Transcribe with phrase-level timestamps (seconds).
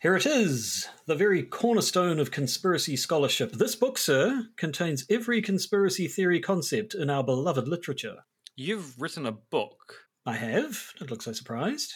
[0.00, 3.50] Here it is, the very cornerstone of conspiracy scholarship.
[3.50, 8.18] This book, sir, contains every conspiracy theory concept in our beloved literature.
[8.54, 10.06] You've written a book.
[10.24, 10.92] I have.
[11.00, 11.94] Don't look so surprised.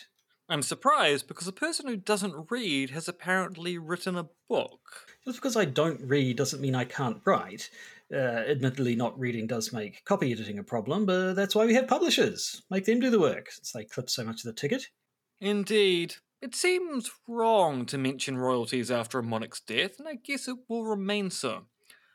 [0.49, 4.81] I'm surprised because a person who doesn't read has apparently written a book.
[5.25, 7.71] Just because I don't read doesn't mean I can't write.
[8.13, 11.87] Uh, admittedly, not reading does make copy editing a problem, but that's why we have
[11.87, 12.63] publishers.
[12.69, 14.89] Make them do the work, since they clip so much of the ticket.
[15.41, 16.17] Indeed.
[16.43, 20.85] It seems wrong to mention royalties after a monarch's death, and I guess it will
[20.85, 21.67] remain so.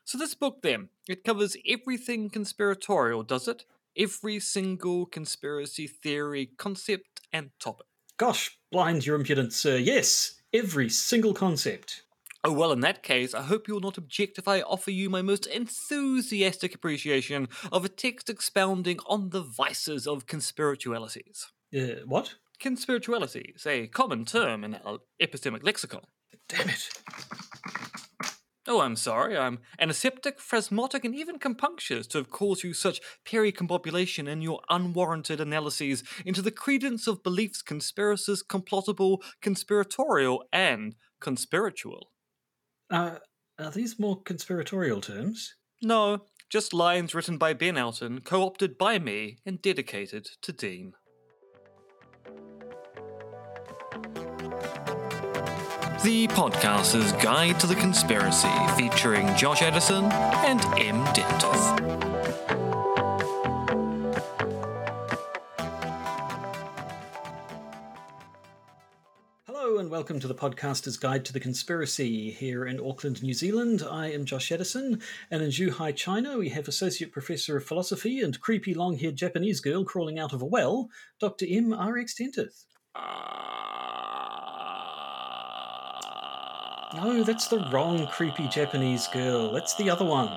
[0.04, 3.63] So, this book then, it covers everything conspiratorial, does it?
[3.95, 7.88] Every single conspiracy theory, concept, and topic.
[8.18, 9.77] Gosh, blind your impudence, sir.
[9.77, 12.04] Yes, every single concept.
[12.44, 15.09] Oh, well, in that case, I hope you will not object if I offer you
[15.09, 21.46] my most enthusiastic appreciation of a text expounding on the vices of conspiritualities.
[21.73, 22.35] Uh, what?
[22.62, 26.02] Conspirituality is a common term in our epistemic lexicon.
[26.50, 26.90] Damn it.
[28.70, 29.38] Oh, I'm sorry.
[29.38, 35.40] I'm antiseptic, phrasmotic, and even compunctious to have caused you such pericombobulation in your unwarranted
[35.40, 42.12] analyses into the credence of beliefs conspiracies, complottable, conspiratorial, and conspiritual.
[42.90, 43.20] Uh,
[43.58, 45.55] are these more conspiratorial terms?
[45.82, 50.94] No, just lines written by Ben Elton, co opted by me, and dedicated to Dean.
[56.08, 61.04] The Podcaster's Guide to the Conspiracy, featuring Josh Edison and M.
[61.08, 61.80] Dentith.
[69.46, 73.84] Hello and welcome to the podcaster's guide to the conspiracy here in Auckland, New Zealand.
[73.84, 78.40] I am Josh Edison, and in Zhuhai, China, we have Associate Professor of Philosophy and
[78.40, 80.88] creepy long haired Japanese girl crawling out of a well,
[81.19, 81.46] Dr.
[81.50, 81.74] M.
[81.74, 81.97] R.
[81.97, 82.16] X.
[82.18, 82.64] Dentith.
[82.96, 83.87] Ah.
[86.96, 89.52] No, that's the wrong creepy Japanese girl.
[89.52, 90.30] That's the other one.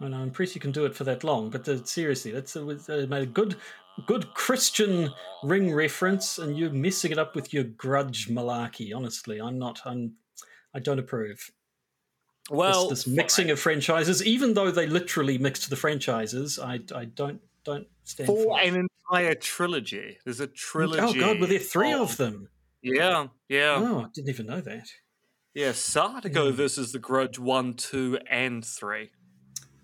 [0.00, 2.54] I know, I'm pretty you can do it for that long, but uh, seriously, that's
[2.54, 3.56] uh, made a good,
[4.06, 8.94] good Christian ring reference, and you're messing it up with your grudge malarkey.
[8.94, 9.80] Honestly, I'm not.
[9.84, 10.12] I'm.
[10.74, 11.50] I don't approve.
[12.50, 17.06] Well, this, this mixing of franchises, even though they literally mixed the franchises, I, I
[17.06, 20.18] don't don't stand for, for an entire trilogy.
[20.24, 21.18] There's a trilogy.
[21.18, 22.48] Oh God, were there three of, of them?
[22.94, 23.76] Yeah, yeah.
[23.78, 24.88] Oh, I didn't even know that.
[25.54, 26.54] Yeah, Sadako mm.
[26.54, 29.10] versus the Grudge one, two, and three.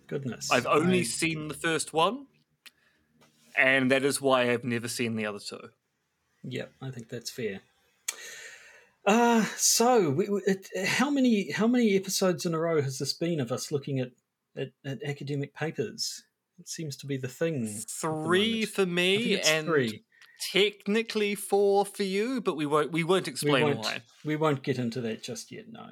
[0.06, 0.50] Goodness.
[0.50, 1.04] I've only I...
[1.04, 2.26] seen the first one,
[3.56, 5.70] and that is why I've never seen the other two.
[6.44, 7.60] Yep, I think that's fair.
[9.06, 13.40] Uh, so we, it, how many how many episodes in a row has this been
[13.40, 14.12] of us looking at,
[14.56, 16.22] at, at academic papers?
[16.58, 17.66] It seems to be the thing.
[17.66, 20.04] Three for me, and three
[20.52, 24.02] technically four for you, but we won't we won't explain we won't, why.
[24.24, 25.66] We won't get into that just yet.
[25.70, 25.90] No.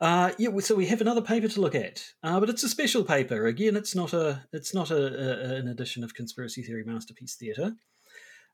[0.00, 3.02] Uh, yeah, so we have another paper to look at, uh, but it's a special
[3.02, 3.46] paper.
[3.46, 7.76] Again, it's not a it's not a, a an edition of Conspiracy Theory Masterpiece Theatre.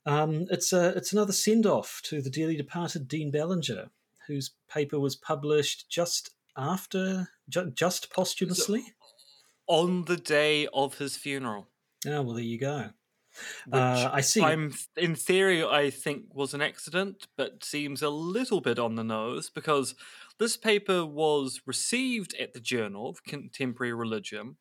[0.07, 3.91] Um, it's a it's another send off to the dearly departed Dean Ballinger,
[4.27, 8.87] whose paper was published just after ju- just posthumously so,
[9.67, 11.69] on the day of his funeral.
[12.07, 12.91] Oh well, there you go.
[13.73, 14.43] Uh, I see.
[14.43, 19.05] I'm in theory, I think was an accident, but seems a little bit on the
[19.05, 19.95] nose because
[20.39, 24.57] this paper was received at the Journal of Contemporary Religion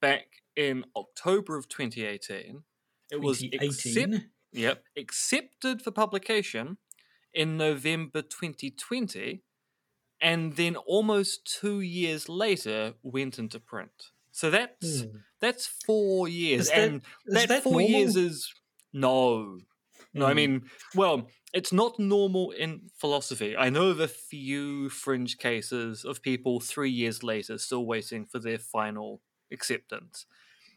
[0.00, 2.62] back in October of 2018.
[3.10, 3.20] It 2018.
[3.22, 6.78] was accept- yep, accepted for publication
[7.32, 9.42] in November 2020,
[10.20, 14.10] and then almost two years later went into print.
[14.32, 15.12] So that's mm.
[15.40, 17.88] that's four years, that, and that, that, four normal?
[17.88, 18.52] years is
[18.92, 19.58] no,
[20.14, 20.24] no.
[20.24, 20.26] Mm.
[20.26, 20.36] I hmm.
[20.36, 20.62] mean,
[20.94, 23.54] well, it's not normal in philosophy.
[23.56, 28.38] I know of a few fringe cases of people three years later still waiting for
[28.38, 29.20] their final
[29.52, 30.24] acceptance,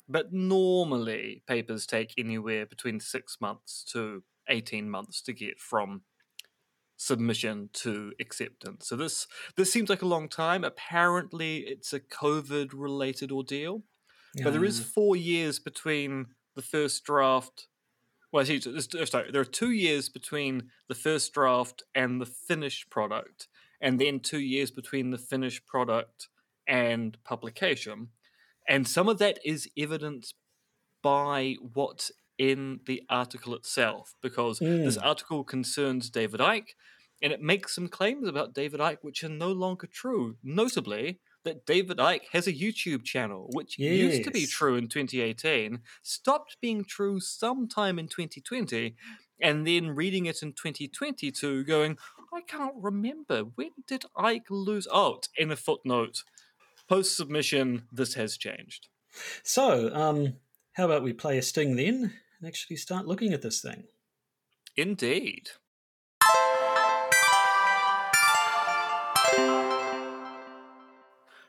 [0.08, 6.02] but normally papers take anywhere between six months to eighteen months to get from
[6.98, 8.88] submission to acceptance.
[8.88, 10.64] So this this seems like a long time.
[10.64, 13.84] Apparently, it's a COVID related ordeal,
[14.36, 14.44] yeah.
[14.44, 17.68] but there is four years between the first draft.
[18.32, 22.90] Well, see, oh, sorry, there are two years between the first draft and the finished
[22.90, 23.48] product,
[23.80, 26.28] and then two years between the finished product
[26.68, 28.09] and publication.
[28.68, 30.36] And some of that is evidenced
[31.03, 34.84] by what's in the article itself because mm.
[34.84, 36.73] this article concerns David Icke
[37.22, 40.35] and it makes some claims about David Icke which are no longer true.
[40.43, 43.93] Notably, that David Icke has a YouTube channel, which yes.
[43.93, 48.96] used to be true in 2018, stopped being true sometime in 2020,
[49.40, 51.97] and then reading it in 2022 going,
[52.34, 53.43] I can't remember.
[53.43, 54.88] When did Icke lose?
[54.91, 56.23] Oh, in a footnote.
[56.90, 58.88] Post submission, this has changed.
[59.43, 60.35] So, um,
[60.73, 62.14] how about we play a sting then
[62.46, 63.84] actually start looking at this thing?
[64.78, 65.50] Indeed.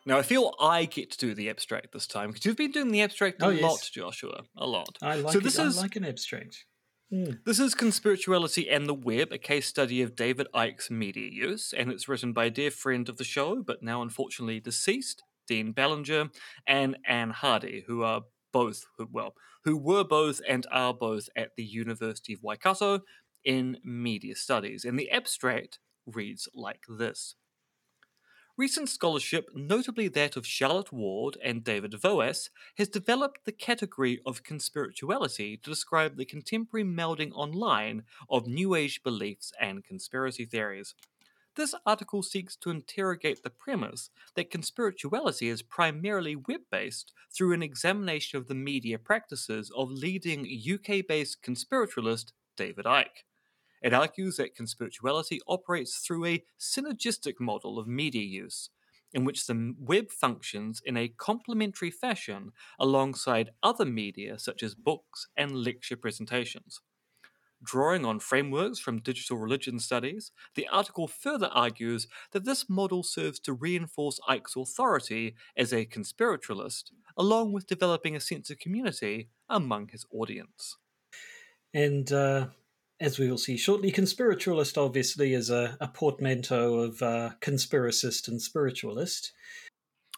[0.09, 2.93] Now I feel I get to do the abstract this time because you've been doing
[2.93, 3.91] the abstract a Oh, lot.
[3.93, 4.97] Joshua, a lot.
[5.03, 5.45] I like so it.
[5.45, 6.65] this I is like an abstract.
[7.11, 7.33] Hmm.
[7.45, 11.91] this is Conspirituality and the Web, a case study of David Icke's media use, and
[11.93, 16.31] it's written by a dear friend of the show, but now unfortunately deceased, Dean Ballinger,
[16.67, 18.23] and Ann Hardy, who are
[18.61, 19.33] both, who- well,
[19.65, 23.03] who were both and are both at the University of Waikato
[23.45, 24.85] in media studies.
[24.87, 27.37] And the abstract reads like this.
[28.57, 32.49] Recent scholarship, notably that of Charlotte Ward and David Voas,
[32.79, 39.03] has developed the category of conspirituality to describe the contemporary melding online of New Age
[39.03, 40.95] beliefs and conspiracy theories.
[41.57, 47.63] This article seeks to interrogate the premise that conspirituality is primarily web based through an
[47.63, 53.25] examination of the media practices of leading UK based conspiritualist David Icke.
[53.83, 58.69] It argues that conspirituality operates through a synergistic model of media use,
[59.15, 65.29] in which the web functions in a complementary fashion alongside other media such as books
[65.39, 66.83] and lecture presentations.
[67.63, 73.41] Drawing on frameworks from digital religion studies, the article further argues that this model serves
[73.41, 79.89] to reinforce Icke's authority as a conspiritualist, along with developing a sense of community among
[79.89, 80.77] his audience.
[81.73, 82.49] And uh,
[83.01, 88.41] as we will see shortly, conspiritualist obviously is a, a portmanteau of uh, conspiracist and
[88.41, 89.33] spiritualist.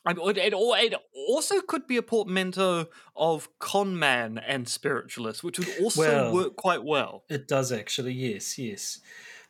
[0.06, 0.94] I mean, it, al- it
[1.28, 6.56] also could be a portmanteau of con man and spiritualist, which would also Well- work
[6.56, 7.24] quite well.
[7.28, 9.00] It does actually, yes, yes.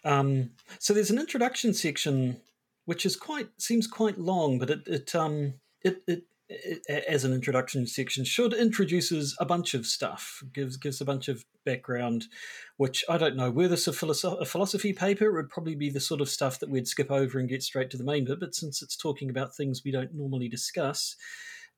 [0.05, 2.41] Um, so there's an introduction section
[2.85, 7.35] which is quite seems quite long, but it it um it, it, it as an
[7.35, 12.25] introduction section should introduces a bunch of stuff, gives gives a bunch of background,
[12.79, 13.51] which I don't know.
[13.51, 16.59] Were this a, philosoph- a philosophy paper, it would probably be the sort of stuff
[16.61, 18.41] that we'd skip over and get straight to the main bit.
[18.41, 21.15] But since it's talking about things we don't normally discuss,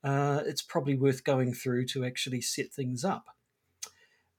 [0.02, 3.26] uh, it's probably worth going through to actually set things up.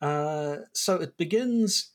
[0.01, 1.91] Uh, so it begins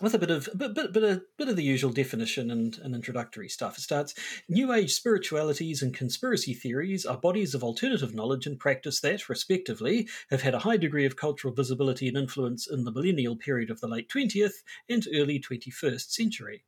[0.00, 2.78] with a bit of a bit, bit, bit, of, bit of the usual definition and,
[2.78, 3.76] and introductory stuff.
[3.76, 4.14] It starts
[4.48, 10.08] New Age spiritualities and conspiracy theories are bodies of alternative knowledge and practice that, respectively,
[10.30, 13.80] have had a high degree of cultural visibility and influence in the millennial period of
[13.80, 16.64] the late 20th and early 21st century.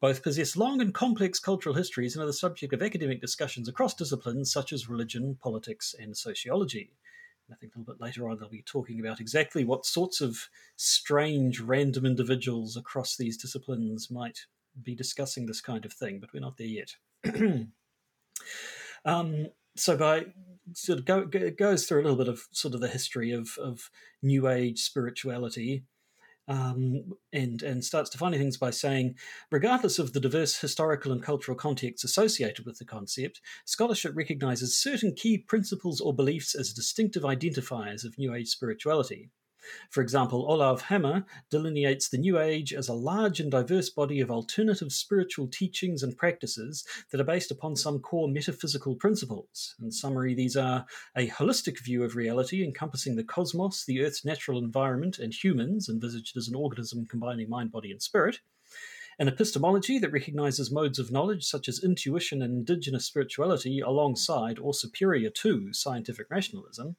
[0.00, 3.94] Both possess long and complex cultural histories and are the subject of academic discussions across
[3.94, 6.92] disciplines such as religion, politics, and sociology.
[7.48, 10.20] And I think a little bit later on they'll be talking about exactly what sorts
[10.20, 14.40] of strange random individuals across these disciplines might
[14.82, 16.94] be discussing this kind of thing, but we're not there yet.
[19.04, 19.46] um,
[19.76, 20.26] so by
[20.74, 23.56] sort of go, go, goes through a little bit of sort of the history of,
[23.58, 23.90] of
[24.22, 25.84] New Age spirituality.
[26.48, 29.16] Um, and and starts defining things by saying,
[29.50, 35.14] regardless of the diverse historical and cultural contexts associated with the concept, scholarship recognizes certain
[35.14, 39.30] key principles or beliefs as distinctive identifiers of New Age spirituality.
[39.90, 44.30] For example, Olav Hammer delineates the New Age as a large and diverse body of
[44.30, 49.74] alternative spiritual teachings and practices that are based upon some core metaphysical principles.
[49.80, 54.58] In summary, these are a holistic view of reality encompassing the cosmos, the Earth's natural
[54.58, 58.40] environment, and humans, envisaged as an organism combining mind, body, and spirit.
[59.20, 64.72] An epistemology that recognizes modes of knowledge such as intuition and indigenous spirituality alongside or
[64.72, 66.94] superior to scientific rationalism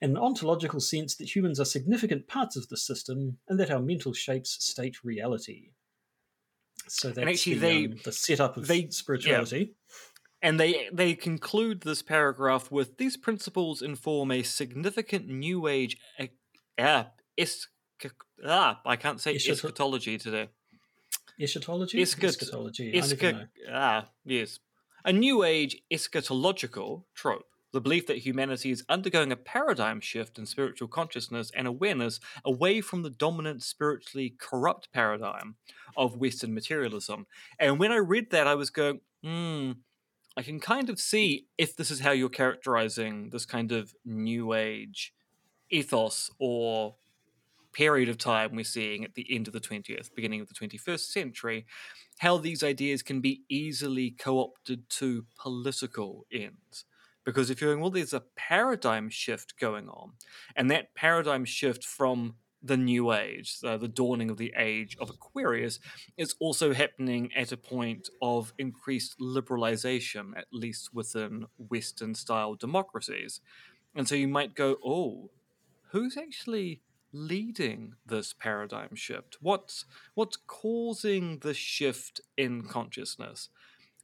[0.00, 3.80] in an ontological sense that humans are significant parts of the system and that our
[3.80, 5.70] mental shapes state reality.
[6.88, 9.74] So that's actually the, they- um, the setup of they- spirituality.
[10.42, 15.96] And they they conclude this paragraph with these principles inform a significant New Age
[16.78, 17.04] uh,
[17.38, 17.66] es-
[18.44, 20.50] ah I can't say Eschato- eschatology today.
[21.40, 21.98] Eschatology?
[22.00, 22.88] Eschat- Eschatology.
[22.90, 23.46] I never Escha- know.
[23.72, 24.60] ah yes,
[25.04, 27.46] a New Age eschatological trope.
[27.76, 32.80] The belief that humanity is undergoing a paradigm shift in spiritual consciousness and awareness away
[32.80, 35.56] from the dominant spiritually corrupt paradigm
[35.94, 37.26] of Western materialism.
[37.58, 39.72] And when I read that, I was going, hmm,
[40.38, 44.54] I can kind of see if this is how you're characterizing this kind of new
[44.54, 45.12] age
[45.68, 46.94] ethos or
[47.74, 51.12] period of time we're seeing at the end of the 20th, beginning of the 21st
[51.12, 51.66] century,
[52.20, 56.86] how these ideas can be easily co opted to political ends.
[57.26, 60.12] Because if you're going, well, there's a paradigm shift going on,
[60.54, 65.10] and that paradigm shift from the new age, uh, the dawning of the age of
[65.10, 65.78] Aquarius,
[66.16, 73.40] is also happening at a point of increased liberalization, at least within Western style democracies.
[73.94, 75.30] And so you might go, oh,
[75.90, 76.80] who's actually
[77.12, 79.38] leading this paradigm shift?
[79.40, 83.48] What's what's causing the shift in consciousness?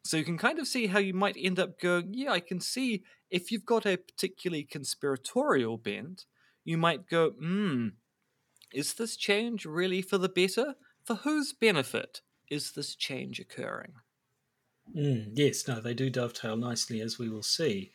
[0.04, 2.60] So you can kind of see how you might end up going, yeah, I can
[2.60, 6.26] see if you've got a particularly conspiratorial bent,
[6.64, 7.88] you might go, hmm,
[8.72, 10.74] is this change really for the better?
[11.04, 13.94] For whose benefit is this change occurring?
[14.96, 17.92] Mm, yes, no, they do dovetail nicely, as we will see.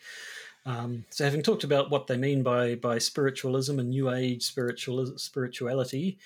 [0.66, 5.18] Um, so, having talked about what they mean by by spiritualism and New Age spiritual
[5.18, 6.18] spirituality,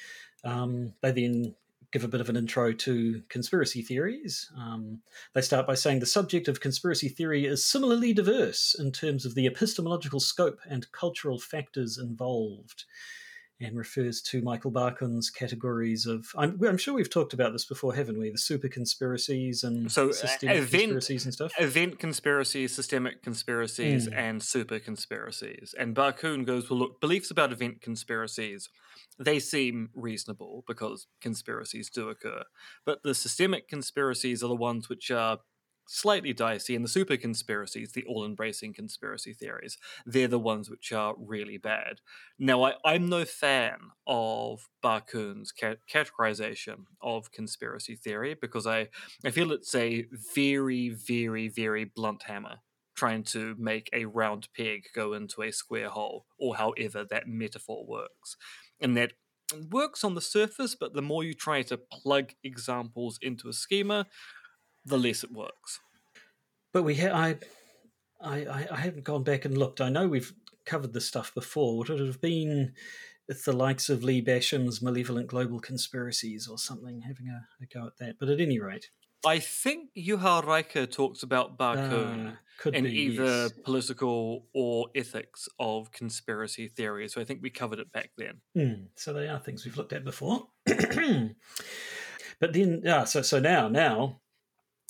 [0.43, 1.55] um, they then
[1.91, 4.50] give a bit of an intro to conspiracy theories.
[4.57, 5.01] Um,
[5.33, 9.36] they start by saying the subject of conspiracy theory is similarly diverse in terms of
[9.36, 12.86] the epistemological scope and cultural factors involved
[13.62, 16.25] and refers to Michael Barkun's categories of.
[16.38, 18.30] I'm, I'm, sure we've talked about this before, haven't we?
[18.30, 21.53] The super conspiracies and so systemic event, conspiracies and stuff.
[21.60, 24.18] Event conspiracies, systemic conspiracies, mm.
[24.18, 25.75] and super conspiracies.
[25.77, 28.70] And Barkun goes, well, look, beliefs about event conspiracies.
[29.20, 32.44] They seem reasonable because conspiracies do occur.
[32.86, 35.39] But the systemic conspiracies are the ones which are
[35.91, 40.91] slightly dicey, and the super conspiracies, the all embracing conspiracy theories, they're the ones which
[40.93, 42.00] are really bad.
[42.39, 48.88] Now, I, am no fan of Barkun's ca- categorization of conspiracy theory because I,
[49.25, 52.60] I feel it's a very, very, very blunt hammer
[52.95, 57.86] trying to make a round peg go into a square hole, or however that metaphor
[57.86, 58.38] works.
[58.79, 59.13] And that
[59.69, 64.07] works on the surface, but the more you try to plug examples into a schema,
[64.85, 65.79] the less it works.
[66.73, 67.35] But we ha- I,
[68.21, 69.81] I, I haven't gone back and looked.
[69.81, 70.33] I know we've
[70.65, 71.77] covered this stuff before.
[71.77, 72.73] Would it have been
[73.27, 77.97] the likes of Lee Basham's Malevolent Global Conspiracies or something, having a, a go at
[77.97, 78.17] that?
[78.19, 78.89] But at any rate.
[79.25, 83.51] I think Juha Räikkä talks about Barkun uh, in be, either yes.
[83.63, 87.07] political or ethics of conspiracy theory.
[87.07, 88.41] So I think we covered it back then.
[88.57, 90.47] Mm, so they are things we've looked at before.
[90.65, 94.21] but then, yeah, so so now now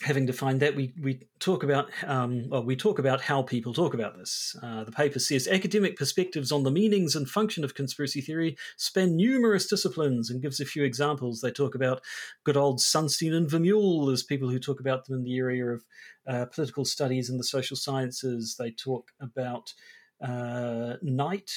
[0.02, 3.94] having defined that, we, we talk about um, well, we talk about how people talk
[3.94, 4.56] about this.
[4.62, 9.16] Uh, the paper says academic perspectives on the meanings and function of conspiracy theory span
[9.16, 11.42] numerous disciplines and gives a few examples.
[11.42, 12.02] They talk about
[12.44, 15.84] good old Sunstein and Vermeule as people who talk about them in the area of
[16.28, 18.56] uh, political studies and the social sciences.
[18.58, 19.74] They talk about
[20.22, 21.52] uh, Knight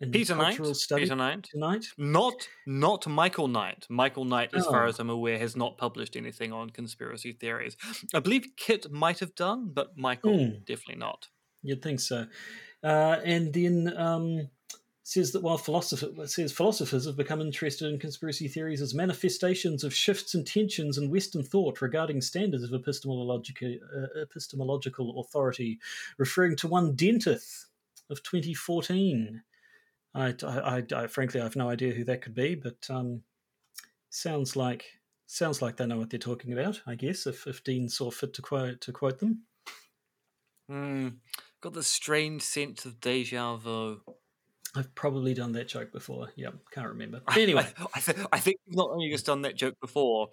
[0.00, 0.58] Peter Knight.
[0.96, 1.48] Peter Knight.
[1.54, 1.86] Knight.
[1.96, 3.86] Not not Michael Knight.
[3.88, 4.70] Michael Knight, as oh.
[4.70, 7.76] far as I'm aware, has not published anything on conspiracy theories.
[8.12, 10.66] I believe KITT might have done, but Michael mm.
[10.66, 11.28] definitely not.
[11.62, 12.26] You'd think so.
[12.82, 14.50] Uh, and then um,
[15.04, 19.94] says that while philosopher says philosophers have become interested in conspiracy theories as manifestations of
[19.94, 25.78] shifts and tensions in Western thought regarding standards of epistemological uh, epistemological authority,
[26.18, 27.66] referring to one Dentith
[28.10, 29.42] of 2014.
[30.14, 33.22] I, I, I, frankly, I have no idea who that could be, but um,
[34.10, 34.84] sounds like
[35.26, 36.80] sounds like they know what they're talking about.
[36.86, 39.42] I guess if, if Dean saw fit to quote to quote them.
[40.70, 41.16] Mm,
[41.60, 44.00] got the strange sense of deja vu.
[44.76, 46.28] I've probably done that joke before.
[46.36, 47.20] Yeah, can't remember.
[47.36, 50.30] Anyway, I, I, th- I, think not only just done that joke before,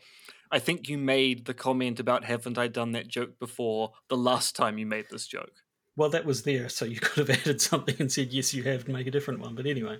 [0.51, 4.55] I think you made the comment about haven't I done that joke before the last
[4.55, 5.61] time you made this joke
[5.95, 8.85] well, that was there, so you could have added something and said yes, you have,
[8.85, 9.55] to make a different one.
[9.55, 9.99] But anyway,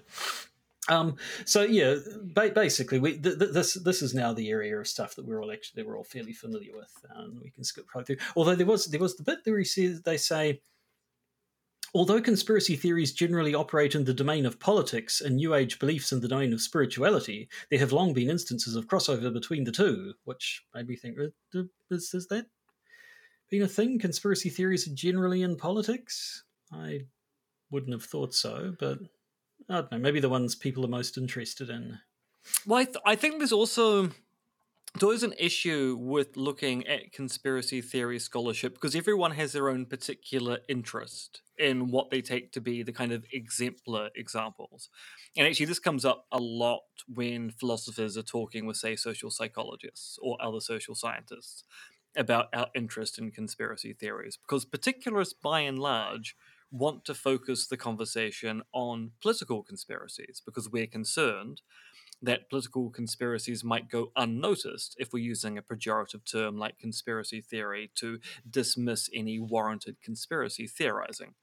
[0.89, 4.87] um, so yeah, ba- basically, we th- th- this this is now the area of
[4.87, 7.85] stuff that we're all actually that we're all fairly familiar with, and we can skip
[7.95, 8.17] right through.
[8.35, 10.61] Although there was there was the bit where he says they say.
[11.93, 16.21] Although conspiracy theories generally operate in the domain of politics and New Age beliefs in
[16.21, 20.63] the domain of spirituality, there have long been instances of crossover between the two, which
[20.73, 21.17] made me think,
[21.89, 22.45] is, is that
[23.51, 23.99] been a thing?
[23.99, 26.43] Conspiracy theories are generally in politics?
[26.73, 27.01] I
[27.69, 28.99] wouldn't have thought so, but
[29.69, 29.99] I don't know.
[29.99, 31.99] Maybe the ones people are most interested in.
[32.65, 34.09] Well, I, th- I think there's also
[34.99, 39.85] there is an issue with looking at conspiracy theory scholarship because everyone has their own
[39.85, 44.89] particular interest in what they take to be the kind of exemplar examples.
[45.37, 50.17] And actually, this comes up a lot when philosophers are talking with, say, social psychologists
[50.21, 51.63] or other social scientists
[52.15, 56.35] about our interest in conspiracy theories because particularists, by and large,
[56.71, 61.61] want to focus the conversation on political conspiracies because we're concerned
[62.21, 67.91] that political conspiracies might go unnoticed if we're using a pejorative term like conspiracy theory
[67.95, 71.33] to dismiss any warranted conspiracy theorizing.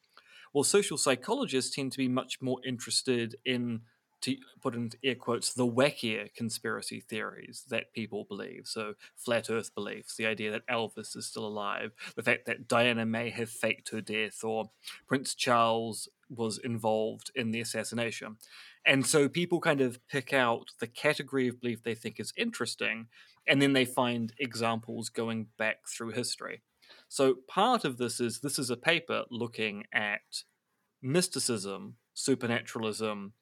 [0.55, 3.83] Well, social psychologists tend to be much more interested in
[4.23, 8.63] to put in air quotes, the wackier conspiracy theories that people believe.
[8.65, 13.07] So, flat earth beliefs, the idea that Elvis is still alive, the fact that Diana
[13.07, 14.71] may have faked her death, or
[15.07, 18.37] Prince Charles was involved in the assassination.
[18.85, 23.09] And so people kind of pick out the category of belief they think is interesting,
[23.47, 26.63] and then they find examples going back through history.
[27.09, 30.43] So part of this is this is a paper looking at
[31.03, 33.33] mysticism, supernaturalism,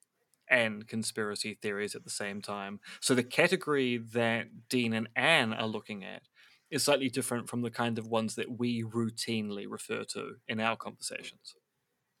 [0.49, 2.79] and conspiracy theories at the same time.
[3.01, 6.23] So the category that Dean and Ann are looking at
[6.69, 10.75] is slightly different from the kind of ones that we routinely refer to in our
[10.75, 11.55] conversations.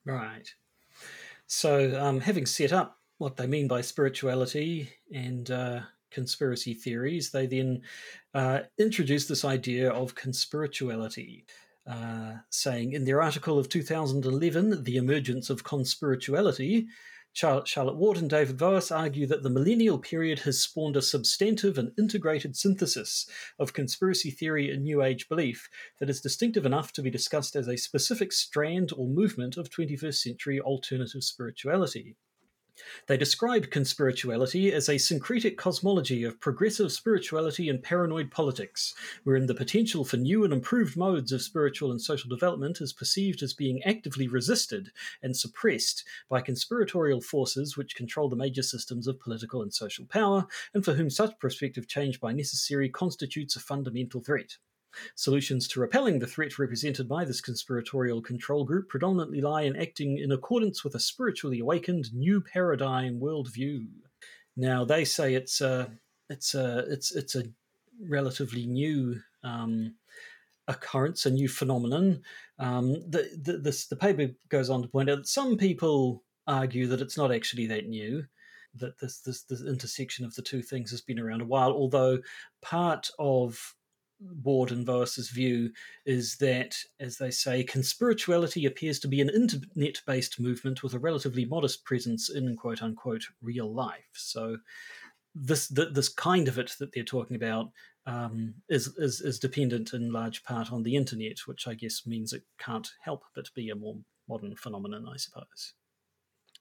[0.05, 0.49] Right.
[1.47, 5.81] So, um, having set up what they mean by spirituality and uh,
[6.11, 7.81] conspiracy theories, they then
[8.33, 11.43] uh, introduce this idea of conspirituality.
[11.89, 16.87] Uh, saying in their article of 2011, The Emergence of Conspirituality,
[17.37, 21.91] Charlotte Ward and David Voas argue that the millennial period has spawned a substantive and
[21.95, 23.29] integrated synthesis
[23.59, 27.67] of conspiracy theory and New Age belief that is distinctive enough to be discussed as
[27.67, 32.15] a specific strand or movement of 21st century alternative spirituality.
[33.07, 38.93] They describe conspirituality as a syncretic cosmology of progressive spirituality and paranoid politics,
[39.23, 43.41] wherein the potential for new and improved modes of spiritual and social development is perceived
[43.41, 44.91] as being actively resisted
[45.23, 50.45] and suppressed by conspiratorial forces which control the major systems of political and social power,
[50.73, 54.57] and for whom such prospective change by necessary constitutes a fundamental threat.
[55.15, 60.17] Solutions to repelling the threat represented by this conspiratorial control group predominantly lie in acting
[60.17, 63.87] in accordance with a spiritually awakened new paradigm worldview.
[64.55, 65.91] Now they say it's a
[66.29, 67.43] it's a it's it's a
[68.07, 69.95] relatively new um,
[70.67, 72.21] occurrence, a new phenomenon.
[72.59, 76.87] Um, the, the, this, the paper goes on to point out that some people argue
[76.87, 78.25] that it's not actually that new
[78.75, 81.71] that this, this this intersection of the two things has been around a while.
[81.71, 82.19] Although
[82.61, 83.75] part of
[84.19, 85.71] Ward and Voas's view
[86.05, 90.99] is that, as they say, conspirituality appears to be an internet based movement with a
[90.99, 94.09] relatively modest presence in quote unquote real life.
[94.13, 94.57] So,
[95.35, 97.71] this this kind of it that they're talking about
[98.05, 102.33] um, is, is is dependent in large part on the internet, which I guess means
[102.33, 105.73] it can't help but be a more modern phenomenon, I suppose.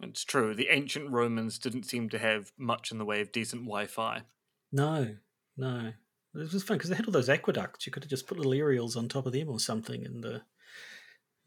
[0.00, 0.54] It's true.
[0.54, 4.22] The ancient Romans didn't seem to have much in the way of decent Wi-Fi.
[4.70, 5.16] No,
[5.56, 5.92] no.
[6.36, 7.86] It was fun because they had all those aqueducts.
[7.86, 10.38] You could have just put little aerials on top of them or something, and uh,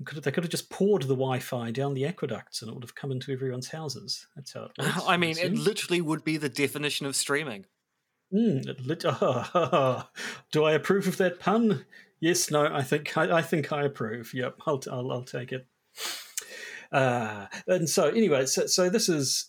[0.05, 2.83] could have, they could have just poured the Wi-Fi down the aqueducts, and it would
[2.83, 4.27] have come into everyone's houses.
[4.35, 5.01] That's how it works.
[5.07, 7.65] I mean, it literally would be the definition of streaming.
[8.33, 10.07] Mm, lit- oh,
[10.51, 11.85] do I approve of that pun?
[12.19, 12.65] Yes, no.
[12.65, 14.33] I think I, I think I approve.
[14.33, 15.67] Yep, I'll I'll, I'll take it.
[16.91, 19.48] Uh, and so anyway, so, so this is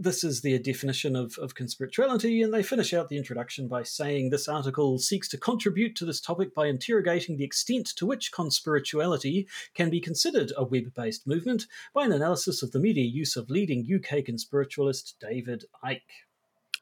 [0.00, 4.30] this is their definition of, of conspirituality, and they finish out the introduction by saying
[4.30, 9.46] this article seeks to contribute to this topic by interrogating the extent to which conspirituality
[9.74, 13.50] can be considered a web based movement by an analysis of the media use of
[13.50, 16.00] leading UK conspiritualist David Icke.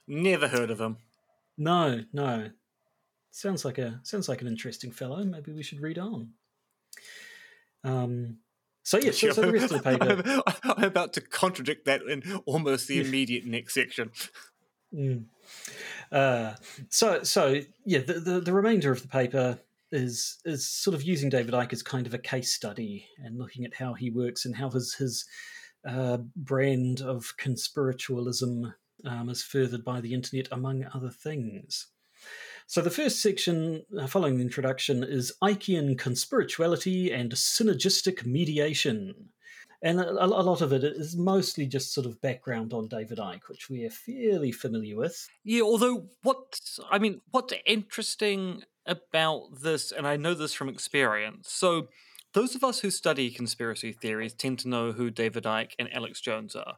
[0.06, 0.98] Never heard of him.
[1.56, 2.50] No, no.
[3.32, 5.24] Sounds like a sounds like an interesting fellow.
[5.24, 6.30] Maybe we should read on.
[7.84, 8.38] Um,
[8.88, 10.42] so yes, so, so the rest of the paper.
[10.64, 14.12] I'm about to contradict that in almost the immediate next section.
[14.94, 15.24] Mm.
[16.10, 16.54] Uh,
[16.88, 19.58] so so yeah, the, the, the remainder of the paper
[19.92, 23.66] is is sort of using David Icke as kind of a case study and looking
[23.66, 25.26] at how he works and how his his
[25.86, 28.64] uh, brand of conspiritualism
[29.04, 31.88] um, is furthered by the internet, among other things.
[32.68, 39.30] So the first section, uh, following the introduction, is Ickean conspirituality and synergistic mediation.
[39.80, 43.48] And a, a, lot of it is mostly just sort of background on David Icke,
[43.48, 45.30] which we are fairly familiar with.
[45.44, 51.50] Yeah, although what I mean, what's interesting about this, and I know this from experience.
[51.50, 51.88] So,
[52.34, 56.20] those of us who study conspiracy theories tend to know who David Icke and Alex
[56.20, 56.76] Jones are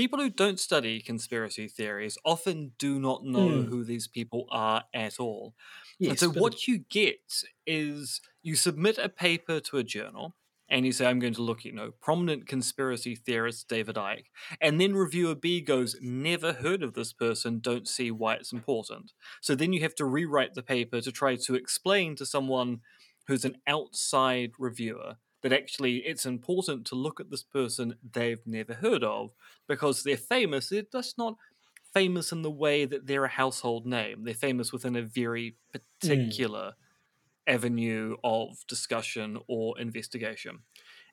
[0.00, 3.68] people who don't study conspiracy theories often do not know mm.
[3.68, 5.54] who these people are at all.
[5.98, 10.36] Yes, and so what you get is you submit a paper to a journal
[10.70, 14.24] and you say, I'm going to look, at, you know, prominent conspiracy theorist David Icke.
[14.58, 19.12] And then reviewer B goes, never heard of this person, don't see why it's important.
[19.42, 22.80] So then you have to rewrite the paper to try to explain to someone
[23.26, 28.74] who's an outside reviewer that actually it's important to look at this person they've never
[28.74, 29.30] heard of
[29.66, 30.68] because they're famous.
[30.68, 31.36] They're just not
[31.92, 34.24] famous in the way that they're a household name.
[34.24, 35.78] They're famous within a very hmm.
[36.00, 37.52] particular mm.
[37.52, 40.60] avenue of discussion or investigation.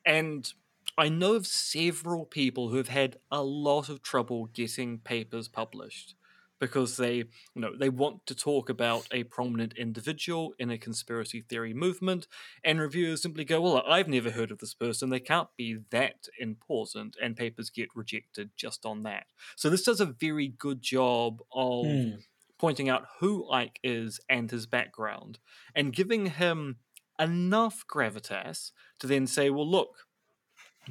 [0.05, 0.51] And
[0.97, 6.15] I know of several people who have had a lot of trouble getting papers published
[6.59, 11.41] because they, you know, they want to talk about a prominent individual in a conspiracy
[11.41, 12.27] theory movement,
[12.63, 15.09] and reviewers simply go, "Well, I've never heard of this person.
[15.09, 19.27] They can't be that important," and papers get rejected just on that.
[19.55, 22.23] So this does a very good job of Mm.
[22.59, 25.39] pointing out who Icke is and his background,
[25.75, 26.79] and giving him
[27.19, 30.07] enough gravitas to then say, "Well, look."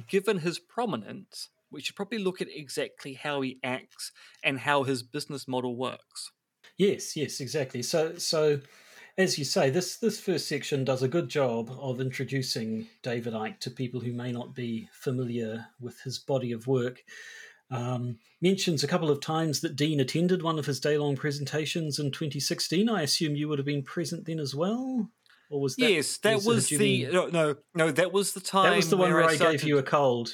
[0.07, 4.11] given his prominence, we should probably look at exactly how he acts
[4.43, 6.31] and how his business model works.
[6.77, 7.81] Yes, yes, exactly.
[7.81, 8.59] So, so
[9.17, 13.59] as you say, this this first section does a good job of introducing David Icke
[13.61, 17.01] to people who may not be familiar with his body of work.
[17.69, 21.99] Um, mentions a couple of times that Dean attended one of his day long presentations
[21.99, 22.87] in 2016.
[22.87, 25.09] I assume you would have been present then as well,
[25.49, 25.91] or was that?
[25.91, 27.91] yes, that was it- was do you the mean- no, no, no.
[27.91, 28.69] That was the time.
[28.71, 30.31] that was the one where, I, started, gave you a cold.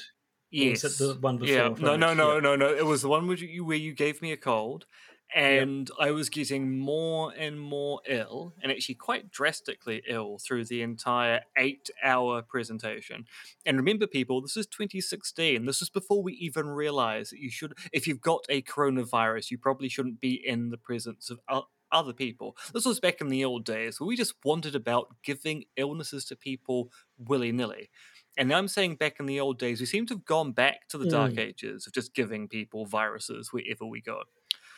[0.54, 1.54] Yes, the one before?
[1.54, 1.74] yeah.
[1.78, 2.40] No, no, no, Yeah.
[2.40, 2.74] no, no.
[2.74, 4.86] It was the one where you, where you gave me a cold,
[5.34, 10.80] and I was getting more and more ill, and actually quite drastically ill through the
[10.82, 13.26] entire eight-hour presentation.
[13.66, 15.64] And remember, people, this is 2016.
[15.66, 19.58] This is before we even realized that you should, if you've got a coronavirus, you
[19.58, 21.64] probably shouldn't be in the presence of.
[21.92, 22.56] other people.
[22.72, 26.34] This was back in the old days where we just wanted about giving illnesses to
[26.34, 27.88] people willy nilly.
[28.36, 30.88] And now I'm saying back in the old days, we seem to have gone back
[30.88, 31.38] to the dark Mm.
[31.38, 34.24] ages of just giving people viruses wherever we go.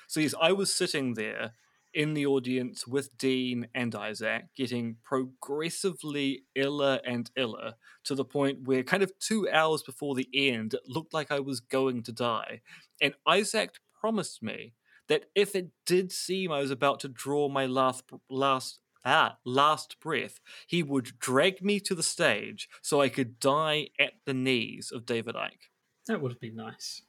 [0.09, 1.55] So, yes, I was sitting there
[1.95, 8.65] in the audience with Dean and Isaac, getting progressively iller and iller to the point
[8.65, 12.13] where, kind of two hours before the end, it looked like I was going to
[12.13, 12.61] die.
[13.01, 14.75] And Isaac promised me
[15.09, 19.99] that if it did seem I was about to draw my last, last, ah, last
[20.01, 24.91] breath, he would drag me to the stage so I could die at the knees
[24.93, 25.71] of David Icke.
[26.09, 27.03] That would have been nice.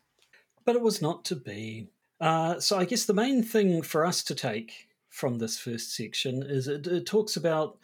[0.63, 1.89] But it was not to be.
[2.21, 6.43] Uh, so I guess the main thing for us to take from this first section
[6.43, 7.79] is it, it talks about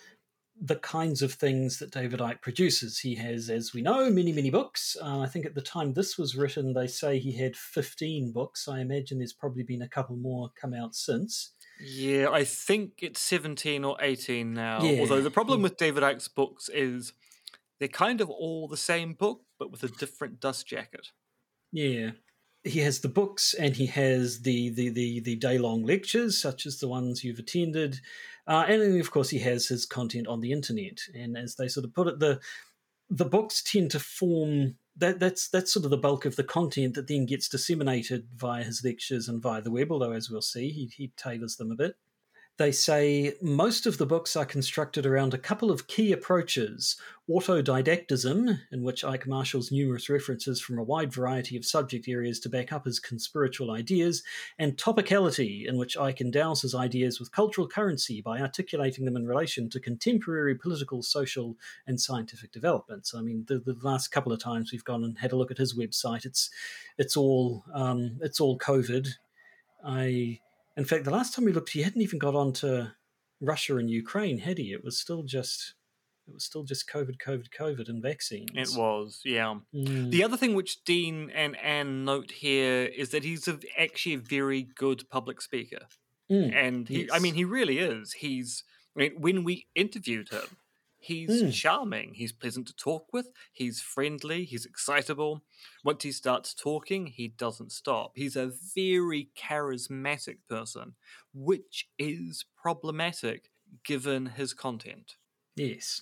[0.60, 3.00] the kinds of things that David Icke produces.
[3.00, 4.96] He has, as we know, many, many books.
[5.02, 8.68] Uh, I think at the time this was written, they say he had 15 books.
[8.68, 11.54] I imagine there's probably been a couple more come out since.
[11.86, 14.82] Yeah, I think it's 17 or 18 now.
[14.82, 15.02] Yeah.
[15.02, 17.12] Although the problem with David Icke's books is
[17.80, 21.10] they're kind of all the same book, but with a different dust jacket.
[21.74, 22.12] Yeah.
[22.64, 26.66] He has the books and he has the the the, the day long lectures, such
[26.66, 28.00] as the ones you've attended,
[28.48, 31.00] uh, and then of course he has his content on the internet.
[31.14, 32.40] And as they sort of put it, the
[33.10, 36.96] the books tend to form that that's that's sort of the bulk of the content
[36.96, 39.92] that then gets disseminated via his lectures and via the web.
[39.92, 41.96] Although as we'll see, he he tailors them a bit.
[42.58, 46.98] They say most of the books are constructed around a couple of key approaches
[47.30, 52.50] autodidactism, in which Icke marshals numerous references from a wide variety of subject areas to
[52.50, 54.24] back up his conspiritual ideas,
[54.60, 59.26] and topicality, in which Icke endows his ideas with cultural currency by articulating them in
[59.26, 61.56] relation to contemporary political, social,
[61.88, 63.16] and scientific developments.
[63.16, 65.58] I mean, the, the last couple of times we've gone and had a look at
[65.58, 66.50] his website, it's
[66.98, 69.08] it's all um, it's all COVID.
[69.84, 70.40] I
[70.76, 72.94] in fact, the last time we looked, he hadn't even got on to
[73.42, 74.72] Russia and Ukraine, had he?
[74.72, 75.76] It was still just,
[76.28, 78.50] it was still just COVID, COVID, COVID, and vaccines.
[78.54, 79.56] It was, yeah.
[79.76, 80.10] Mm.
[80.12, 84.20] The other thing which Dean and Ann note here is that he's a, actually a
[84.20, 85.88] very good public speaker.
[86.32, 86.56] Mm.
[86.56, 88.14] And he, I mean, he really is.
[88.14, 88.64] He's,
[88.96, 90.58] I mean, when we interviewed him,
[91.04, 91.54] he's Mm.
[91.54, 92.14] charming.
[92.16, 93.28] He's pleasant to talk with.
[93.52, 94.46] He's friendly.
[94.46, 95.44] He's excitable.
[95.84, 98.14] Once he starts talking, he doesn't stop.
[98.16, 100.96] He's a very charismatic person,
[101.34, 103.52] which is problematic
[103.84, 105.16] given his content.
[105.56, 106.02] Yes.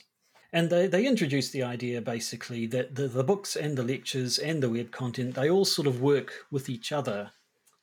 [0.53, 4.61] And they, they introduced the idea basically that the, the books and the lectures and
[4.61, 7.31] the web content, they all sort of work with each other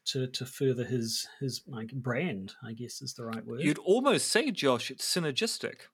[0.07, 3.61] to, to further his, his like, brand, I guess is the right word.
[3.63, 5.89] You'd almost say, Josh, it's synergistic.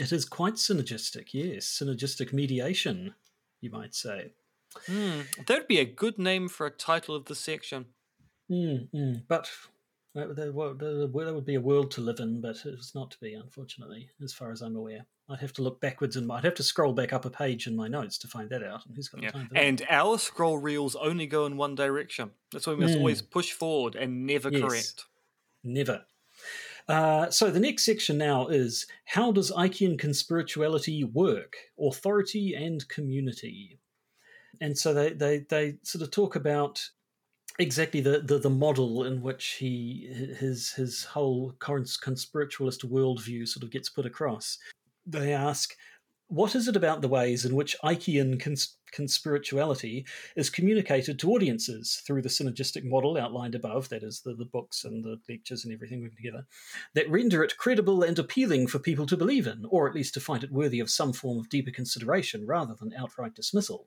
[0.00, 1.66] It is quite synergistic, yes.
[1.66, 3.14] Synergistic mediation,
[3.60, 4.32] you might say.
[4.86, 7.86] Hmm, that'd be a good name for a title of the section.
[8.50, 9.22] Mm, mm.
[9.28, 9.50] But
[10.14, 13.10] that, that, wo- that that would be a world to live in, but it's not
[13.10, 15.04] to be, unfortunately, as far as I'm aware.
[15.28, 17.76] I'd have to look backwards and I'd have to scroll back up a page in
[17.76, 18.84] my notes to find that out.
[18.86, 19.30] And who's got the Yeah.
[19.30, 19.50] time?
[19.54, 22.32] And our scroll reels only go in one direction.
[22.50, 23.00] That's why we must Hmm.
[23.00, 24.60] always push forward and never Yes.
[24.62, 25.04] correct.
[25.64, 26.04] Never.
[26.88, 31.54] Uh, so the next section now is how does Ickean conspirituality work?
[31.80, 33.78] Authority and community.
[34.60, 36.82] And so they, they, they sort of talk about
[37.58, 43.62] exactly the, the, the model in which he his his whole cons- conspiritualist worldview sort
[43.62, 44.58] of gets put across.
[45.06, 45.74] They ask,
[46.32, 52.02] what is it about the ways in which Ickean cons- conspirituality is communicated to audiences
[52.06, 55.74] through the synergistic model outlined above, that is, the, the books and the lectures and
[55.74, 56.46] everything working together,
[56.94, 60.20] that render it credible and appealing for people to believe in, or at least to
[60.20, 63.86] find it worthy of some form of deeper consideration rather than outright dismissal?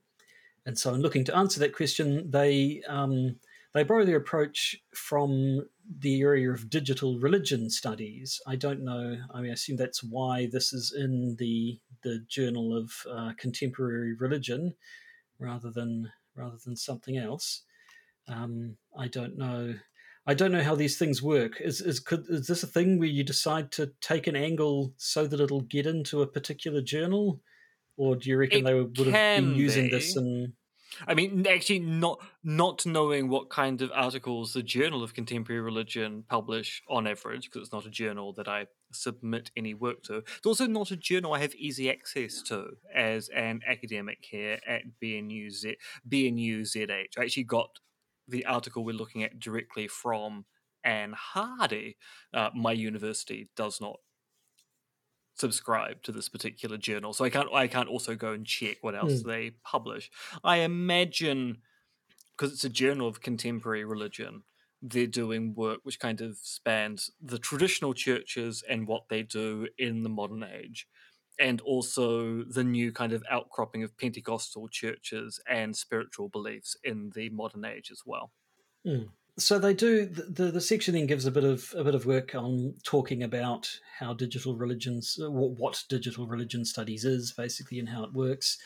[0.67, 3.37] And so, in looking to answer that question, they um,
[3.75, 5.67] they borrow their approach from
[5.99, 8.41] the area of digital religion studies.
[8.47, 9.17] I don't know.
[9.33, 14.13] I mean, I assume that's why this is in the the Journal of uh, Contemporary
[14.15, 14.75] Religion,
[15.39, 17.63] rather than rather than something else.
[18.29, 19.75] Um, I don't know.
[20.25, 21.59] I don't know how these things work.
[21.59, 25.27] Is is could, is this a thing where you decide to take an angle so
[25.27, 27.41] that it'll get into a particular journal,
[27.97, 29.89] or do you reckon It they would have been using be.
[29.89, 30.53] this in
[31.07, 36.23] I mean, actually, not not knowing what kind of articles the Journal of Contemporary Religion
[36.27, 40.17] publish on average, because it's not a journal that I submit any work to.
[40.17, 44.83] It's also not a journal I have easy access to as an academic here at
[45.01, 45.77] BNU Z-
[46.07, 47.17] BNU ZH.
[47.17, 47.79] I actually got
[48.27, 50.45] the article we're looking at directly from
[50.83, 51.97] Ann Hardy.
[52.33, 53.99] Uh, my university does not
[55.35, 58.95] subscribe to this particular journal, so I can't I can't also go and check what
[58.95, 59.23] else Hmm.
[59.23, 60.11] they publish.
[60.43, 61.61] I imagine
[62.37, 64.43] because it's a journal of contemporary religion,
[64.81, 70.03] they're doing work which kind of spans the traditional churches and what they do in
[70.03, 70.87] the modern age.
[71.39, 77.29] And also the new kind of outcropping of Pentecostal churches and spiritual beliefs in the
[77.29, 78.31] modern age as well.
[79.37, 82.35] So they do the, the section then gives a bit of a bit of work
[82.35, 83.69] on talking about
[83.99, 88.57] how digital religions uh, what digital religion studies is basically and how it works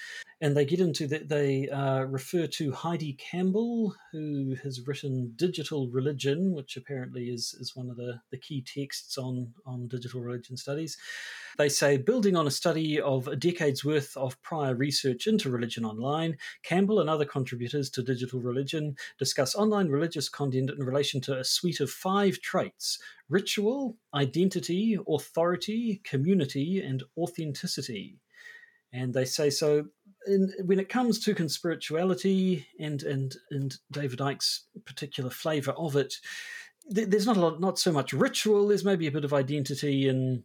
[0.41, 5.89] and they get into that they uh, refer to heidi campbell who has written digital
[5.89, 10.55] religion which apparently is is one of the, the key texts on on digital religion
[10.55, 10.97] studies
[11.57, 15.85] they say building on a study of a decade's worth of prior research into religion
[15.85, 21.37] online campbell and other contributors to digital religion discuss online religious content in relation to
[21.37, 22.99] a suite of five traits
[23.29, 28.17] ritual, identity, authority, community, and authenticity.
[28.91, 29.85] And they say so
[30.29, 36.15] in, when it comes to conspirituality and, and, and David Icke's particular flavour of it,
[36.93, 38.67] th- there's not a lot, not so much ritual.
[38.67, 40.43] There's maybe a bit of identity and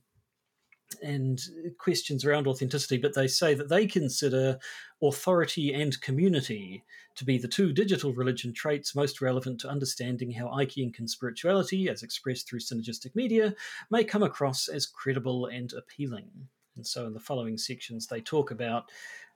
[1.02, 1.40] and
[1.78, 4.58] questions around authenticity, but they say that they consider
[5.02, 6.84] authority and community
[7.16, 12.02] to be the two digital religion traits most relevant to understanding how Ickean conspirituality, as
[12.02, 13.54] expressed through synergistic media,
[13.90, 16.30] may come across as credible and appealing.
[16.76, 18.90] And so, in the following sections, they talk about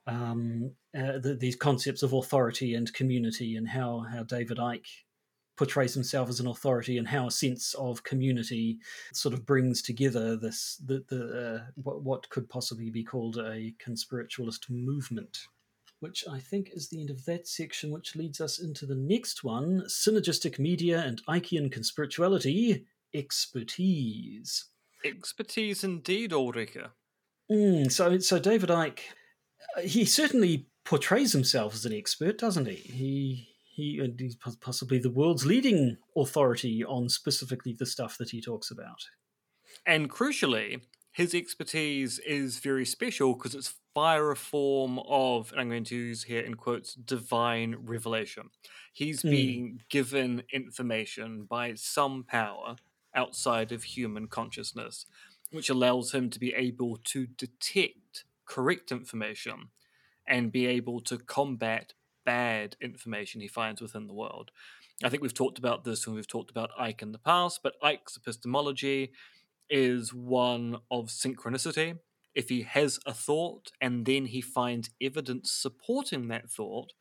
[0.09, 4.87] um, uh, the, these concepts of authority and community and how, how David Icke
[5.57, 8.79] portrays himself as an authority and how a sense of community
[9.13, 11.21] sort of brings together this the, the
[11.57, 15.47] uh, what, what could possibly be called a conspiritualist movement
[15.99, 19.43] which I think is the end of that section, which leads us into the next
[19.43, 24.65] one Synergistic Media and Ickean Conspirituality Expertise.
[25.03, 26.91] Expertise indeed, Ulrika.
[27.51, 29.13] Mm, so, so David Icke, uh,
[29.83, 32.75] he certainly portrays himself as an expert, doesn't he?
[32.75, 38.41] He he and he's possibly the world's leading authority on specifically the stuff that he
[38.41, 39.05] talks about.
[39.85, 45.69] And crucially, his expertise is very special because it's via a form of, and I'm
[45.69, 48.49] going to use here in quotes, divine revelation.
[48.93, 49.29] He's Hmm.
[49.29, 52.75] being given information by some power
[53.15, 55.05] outside of human consciousness,
[55.51, 59.69] which allows him to be able to detect correct information
[60.27, 61.93] and be able to combat
[62.25, 64.51] bad information he finds within the world.
[65.03, 67.79] I think we've talked about this when we've talked about Icke in the past, but
[67.81, 69.11] Icke's epistemology
[69.69, 71.99] is one of synchronicity.
[72.35, 76.93] If he has a thought and then he finds evidence supporting that thought,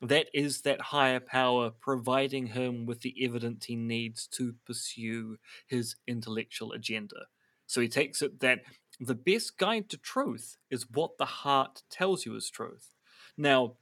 [0.00, 5.36] that is that higher power providing him with the evidence he needs to pursue
[5.66, 7.26] his intellectual agenda.
[7.66, 8.60] So he takes it that
[9.06, 12.94] the best guide to truth is what the heart tells you is truth.
[13.36, 13.76] Now,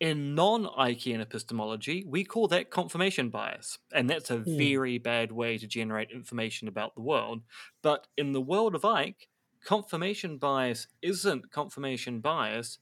[0.00, 4.52] in non Ickean epistemology, we call that confirmation bias, and that's a Hmm.
[4.58, 7.42] very bad way to generate information about the world.
[7.82, 9.28] But in the world of Icke,
[9.64, 12.78] confirmation bias isn't confirmation bias,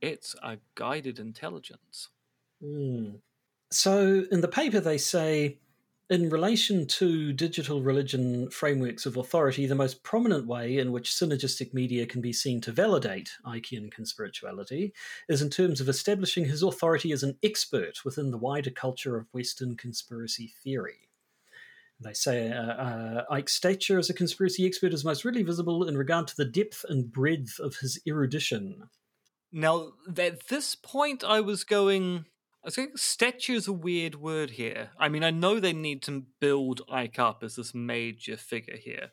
[0.00, 2.10] it's a guided intelligence.
[2.60, 3.16] Hmm.
[3.70, 5.60] So, in the paper, they say
[6.10, 11.74] in relation to digital religion frameworks of authority, the most prominent way in which synergistic
[11.74, 14.92] media can be seen to validate Ickean conspirituality
[15.28, 19.26] is in terms of establishing his authority as an expert within the wider culture of
[19.32, 21.08] Western conspiracy theory.
[22.00, 25.96] They say uh, uh, Icke's stature as a conspiracy expert is most readily visible in
[25.96, 28.88] regard to the depth and breadth of his erudition.
[29.50, 32.26] Now, at this point, I was going.
[32.64, 34.90] I think statue is a weird word here.
[34.98, 39.12] I mean, I know they need to build Icke up as this major figure here,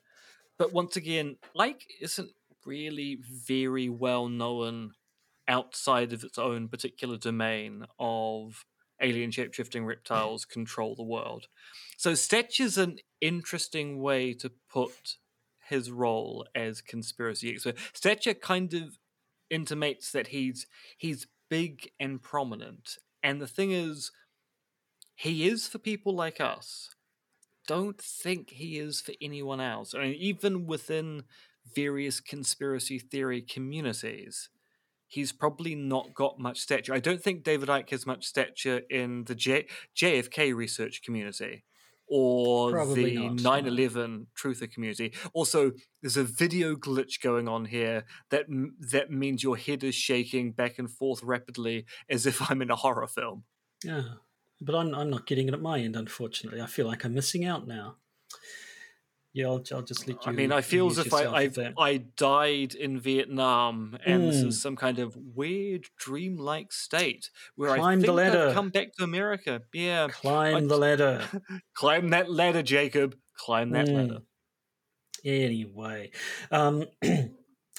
[0.58, 2.32] but once again, Icke isn't
[2.66, 4.94] really very well known
[5.48, 8.66] outside of its own particular domain of
[9.02, 11.48] alien shapeshifting reptiles control the world.
[11.98, 15.18] So Stetch an interesting way to put
[15.70, 17.78] his role as conspiracy expert.
[17.94, 18.98] Stetcher kind of
[19.50, 22.98] intimates that he's he's big and prominent.
[23.26, 24.12] And the thing is,
[25.16, 26.94] he is for people like us.
[27.68, 29.96] Don't think he is for anyone else.
[29.96, 31.24] I mean, even within
[31.76, 34.50] various conspiracy theory communities,
[35.08, 36.94] he's probably not got much stature.
[36.94, 39.66] I don't think David Icke has much stature in the J-
[39.98, 41.64] JFK research community
[42.08, 45.14] or Probably the 9 11 truther community.
[45.34, 48.46] Also, there's a video glitch going on here that
[48.92, 52.76] that means your head is shaking back and forth rapidly as if I'm in a
[52.76, 53.44] horror film.
[53.84, 54.04] Yeah,
[54.62, 56.62] but I'm, I'm not getting it at my end, unfortunately.
[56.62, 57.98] I feel like I'm missing out now.
[59.36, 60.32] Yeah, I'll, I'll just let you.
[60.32, 64.28] I mean, I feel as if I I, I died in Vietnam, and mm.
[64.28, 64.62] this is mm.
[64.62, 68.48] some kind of weird dreamlike state where climb I think the ladder.
[68.48, 69.62] I've come back to America.
[69.74, 71.28] Yeah, climb I, the ladder.
[71.74, 73.18] climb that ladder, Jacob.
[73.38, 73.98] Climb that mm.
[73.98, 74.20] ladder.
[75.26, 76.12] Anyway,
[76.50, 76.86] um,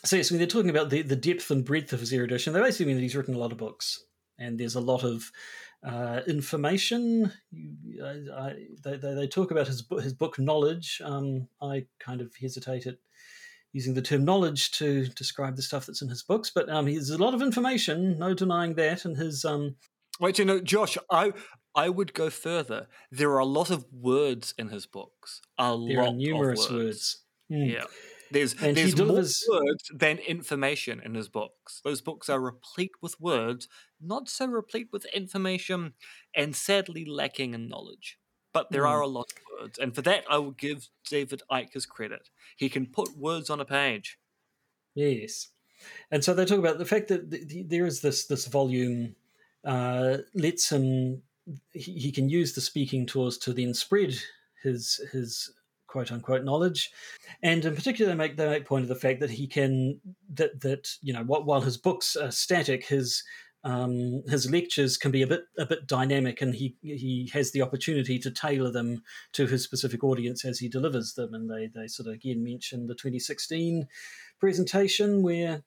[0.04, 2.60] so yes, when they're talking about the, the depth and breadth of his erudition, they
[2.60, 4.04] basically mean that he's written a lot of books,
[4.38, 5.32] and there's a lot of
[5.86, 7.32] uh, information.
[8.02, 11.00] I, I, they, they, talk about his his book knowledge.
[11.04, 12.96] Um, I kind of hesitate at
[13.72, 17.10] using the term knowledge to describe the stuff that's in his books, but um, there's
[17.10, 19.04] a lot of information, no denying that.
[19.04, 19.76] And his um,
[20.18, 21.32] wait, you know, Josh, I
[21.74, 22.88] I would go further.
[23.12, 25.40] There are a lot of words in his books.
[25.58, 26.72] A there lot are numerous words.
[26.72, 27.18] words.
[27.52, 27.72] Mm.
[27.72, 27.84] Yeah.
[28.30, 31.80] There's and there's more words than information in his books.
[31.84, 33.68] Those books are replete with words,
[34.00, 35.94] not so replete with information,
[36.34, 38.18] and sadly lacking in knowledge.
[38.52, 38.88] But there mm.
[38.88, 42.30] are a lot of words, and for that I will give David Icke his credit.
[42.56, 44.18] He can put words on a page.
[44.94, 45.48] Yes,
[46.10, 49.14] and so they talk about the fact that the, the, there is this this volume
[49.64, 51.22] uh, lets him
[51.72, 54.14] he, he can use the speaking tools to then spread
[54.62, 55.52] his his
[55.86, 56.90] quote unquote knowledge,
[57.42, 60.00] and in particular they make they make point of the fact that he can
[60.34, 63.22] that that you know while his books are static, his
[63.66, 67.62] um, his lectures can be a bit a bit dynamic, and he he has the
[67.62, 71.34] opportunity to tailor them to his specific audience as he delivers them.
[71.34, 73.88] And they they sort of again mention the 2016
[74.38, 75.64] presentation where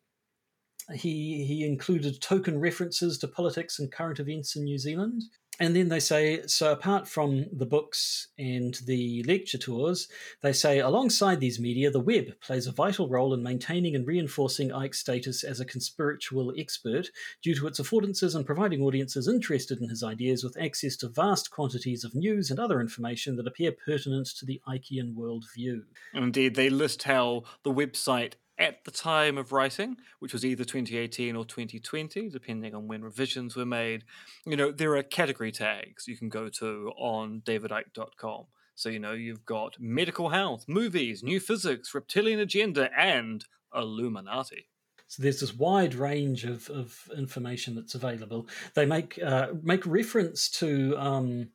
[0.94, 5.24] he he included token references to politics and current events in New Zealand.
[5.60, 10.08] And then they say, so apart from the books and the lecture tours,
[10.42, 14.70] they say alongside these media, the web plays a vital role in maintaining and reinforcing
[14.70, 17.10] Icke's status as a conspiritual expert
[17.44, 21.52] due to its affordances and providing audiences interested in his ideas with access to vast
[21.52, 25.82] quantities of news and other information that appear pertinent to the Ickean worldview.
[26.14, 31.36] Indeed, they list how the website at the time of writing, which was either 2018
[31.36, 34.04] or 2020, depending on when revisions were made,
[34.46, 38.46] you know, there are category tags you can go to on davidicke.com.
[38.76, 43.44] So, you know, you've got medical health, movies, new physics, reptilian agenda, and
[43.74, 44.68] Illuminati.
[45.08, 48.48] So there's this wide range of, of information that's available.
[48.76, 51.50] They make uh, make reference to um,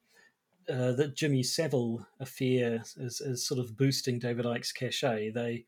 [0.69, 5.31] uh, the Jimmy Savile affair as, as sort of boosting David Icke's cachet.
[5.31, 5.65] They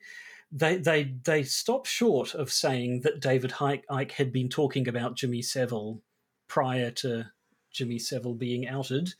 [0.52, 5.42] they they they stop short of saying that David Icke had been talking about Jimmy
[5.42, 6.02] Savile
[6.48, 7.26] prior to
[7.72, 9.14] Jimmy Savile being outed,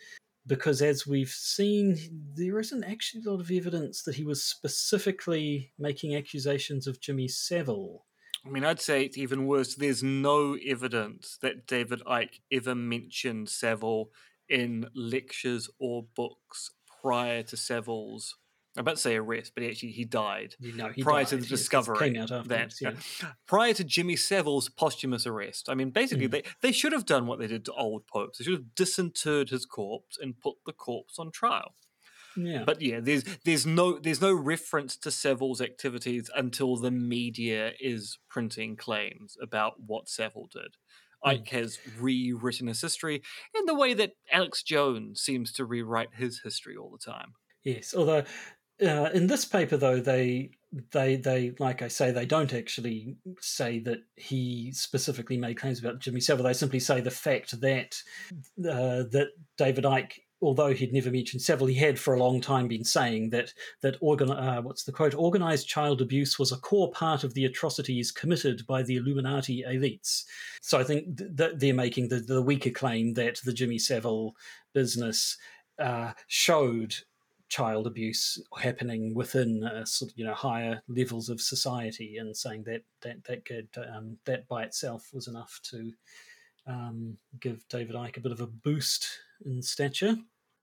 [0.46, 1.98] because as we've seen,
[2.34, 7.28] there isn't actually a lot of evidence that he was specifically making accusations of Jimmy
[7.28, 8.04] Savile.
[8.44, 9.74] I mean, I'd say it's even worse.
[9.74, 14.10] There's no evidence that David Icke ever mentioned Savile
[14.48, 16.70] in lectures or books
[17.02, 18.36] prior to Savile's
[18.76, 21.28] I'm about to say arrest, but he actually he died no, he prior died.
[21.28, 22.10] to the discovery.
[22.10, 22.92] That, yeah.
[23.46, 25.68] prior to Jimmy Savile's posthumous arrest.
[25.68, 26.32] I mean, basically, mm.
[26.32, 28.38] they, they should have done what they did to old popes.
[28.38, 31.74] They should have disinterred his corpse and put the corpse on trial.
[32.36, 32.64] Yeah.
[32.64, 38.18] But yeah, there's there's no there's no reference to Savile's activities until the media is
[38.28, 40.76] printing claims about what Savile did.
[41.24, 41.40] Mm.
[41.40, 43.22] Icke has rewritten his history
[43.56, 47.32] in the way that Alex Jones seems to rewrite his history all the time.
[47.64, 48.22] Yes, although
[48.82, 50.50] uh, in this paper, though, they
[50.92, 56.00] they they like I say, they don't actually say that he specifically made claims about
[56.00, 56.44] Jimmy Savile.
[56.44, 58.02] They simply say the fact that
[58.60, 62.68] uh, that David Icke although he'd never mentioned Savile, he had for a long time
[62.68, 65.14] been saying that that organ, uh, what's the quote?
[65.14, 70.24] Organized child abuse was a core part of the atrocities committed by the Illuminati elites.
[70.60, 74.34] So I think th- they're making the, the weaker claim that the Jimmy Savile
[74.74, 75.38] business
[75.78, 76.94] uh, showed
[77.48, 82.82] child abuse happening within sort of, you know higher levels of society, and saying that
[83.02, 85.92] that that could, um, that by itself was enough to
[86.66, 89.08] um, give David Icke a bit of a boost
[89.44, 90.16] in stature.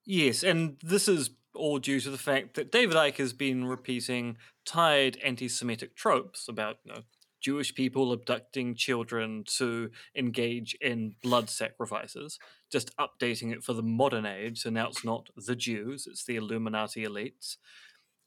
[0.05, 4.37] Yes, and this is all due to the fact that David Icke has been repeating
[4.65, 7.01] tired anti-Semitic tropes about you know
[7.43, 12.39] Jewish people abducting children to engage in blood sacrifices,
[12.71, 14.61] just updating it for the modern age.
[14.61, 17.57] So now it's not the Jews, it's the Illuminati elites.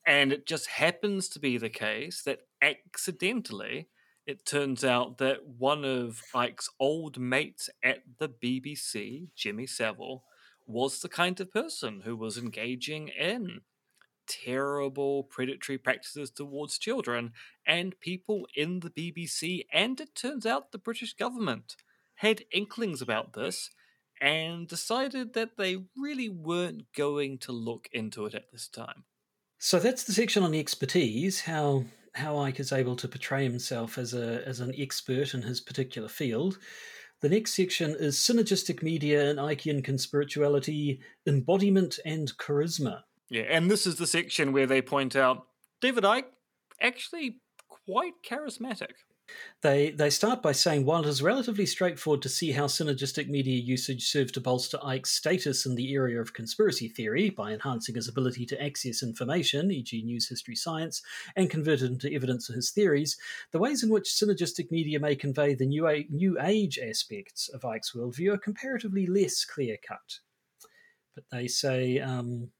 [0.06, 3.88] And it just happens to be the case that accidentally,
[4.26, 10.24] it turns out that one of Icke's old mates at the BBC, Jimmy Savile,
[10.66, 13.60] was the kind of person who was engaging in
[14.26, 17.32] terrible predatory practices towards children,
[17.66, 21.76] and people in the BBC, and it turns out the British government,
[22.16, 23.70] had inklings about this
[24.20, 29.04] and decided that they really weren't going to look into it at this time.
[29.58, 34.14] So that's the section on expertise, how how Icke is able to portray himself as
[34.14, 36.58] a as an expert in his particular field.
[37.22, 43.02] The next section is synergistic media and Ickean conspirituality, embodiment and charisma.
[43.28, 45.46] Yeah, and this is the section where they point out
[45.80, 46.24] David Icke
[46.80, 48.92] actually quite charismatic.
[49.62, 53.60] They they start by saying while it is relatively straightforward to see how synergistic media
[53.60, 58.06] usage served to bolster Icke's status in the area of conspiracy theory by enhancing his
[58.06, 61.02] ability to access information, e.g., news, history, science,
[61.34, 63.16] and convert it into evidence of his theories,
[63.50, 67.62] the ways in which synergistic media may convey the new, a- new age aspects of
[67.62, 70.20] Icke's worldview are comparatively less clear cut.
[71.16, 72.52] But they say um,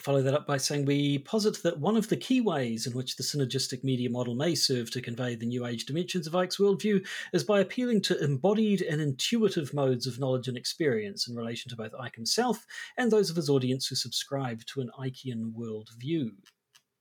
[0.00, 3.16] follow that up by saying we posit that one of the key ways in which
[3.16, 7.06] the synergistic media model may serve to convey the New Age dimensions of Icke's worldview
[7.32, 11.76] is by appealing to embodied and intuitive modes of knowledge and experience in relation to
[11.76, 12.64] both Icke himself
[12.96, 16.30] and those of his audience who subscribe to an Ickean worldview.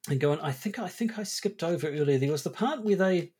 [0.09, 2.17] And going, I think I think I skipped over earlier.
[2.17, 3.31] There was the part where they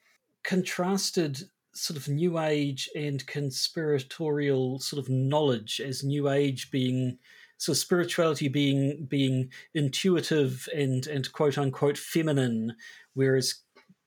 [0.43, 1.41] contrasted
[1.73, 7.17] sort of New Age and conspiratorial sort of knowledge as New Age being
[7.59, 12.75] so spirituality being being intuitive and and quote unquote feminine,
[13.13, 13.61] whereas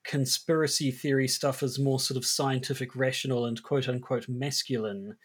[0.05, 5.17] conspiracy theory stuff is more sort of scientific, rational, and quote unquote masculine.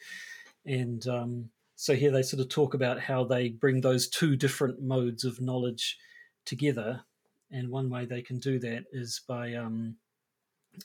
[0.66, 4.82] And um, so here they sort of talk about how they bring those two different
[4.82, 5.98] modes of knowledge
[6.46, 7.02] together.
[7.50, 9.96] And one way they can do that is by um,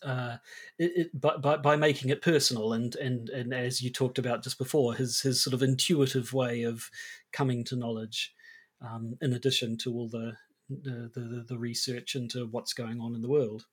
[0.03, 0.37] uh,
[0.79, 4.59] it, by, by, by making it personal and, and and as you talked about just
[4.59, 6.91] before, his his sort of intuitive way of
[7.33, 8.35] coming to knowledge,
[8.81, 10.37] um, in addition to all the,
[10.69, 13.67] the the, the research into what's going on in the world.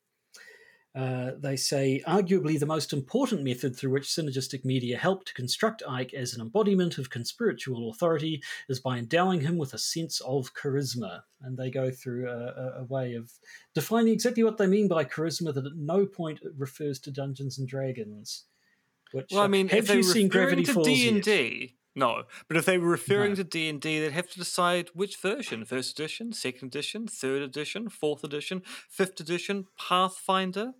[0.95, 5.83] Uh, they say, arguably the most important method through which synergistic media help to construct
[5.87, 10.53] Icke as an embodiment of conspiritual authority is by endowing him with a sense of
[10.55, 11.21] charisma.
[11.41, 13.31] And they go through a, a, a way of
[13.75, 17.67] defining exactly what they mean by charisma that at no point refers to Dungeons and
[17.67, 18.45] Dragons.
[19.11, 22.23] Which, well, I uh, mean, have you seen Gravity to Falls D and D, no.
[22.47, 23.35] But if they were referring no.
[23.35, 27.41] to D and D, they'd have to decide which version: first edition, second edition, third
[27.41, 30.73] edition, fourth edition, fifth edition, Pathfinder.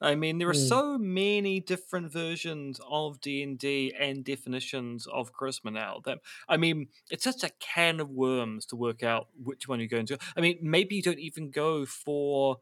[0.00, 0.68] I mean, there are mm.
[0.68, 6.00] so many different versions of D and D and definitions of charisma now.
[6.04, 6.18] That
[6.48, 10.06] I mean, it's such a can of worms to work out which one you're going
[10.06, 10.18] to.
[10.36, 12.58] I mean, maybe you don't even go for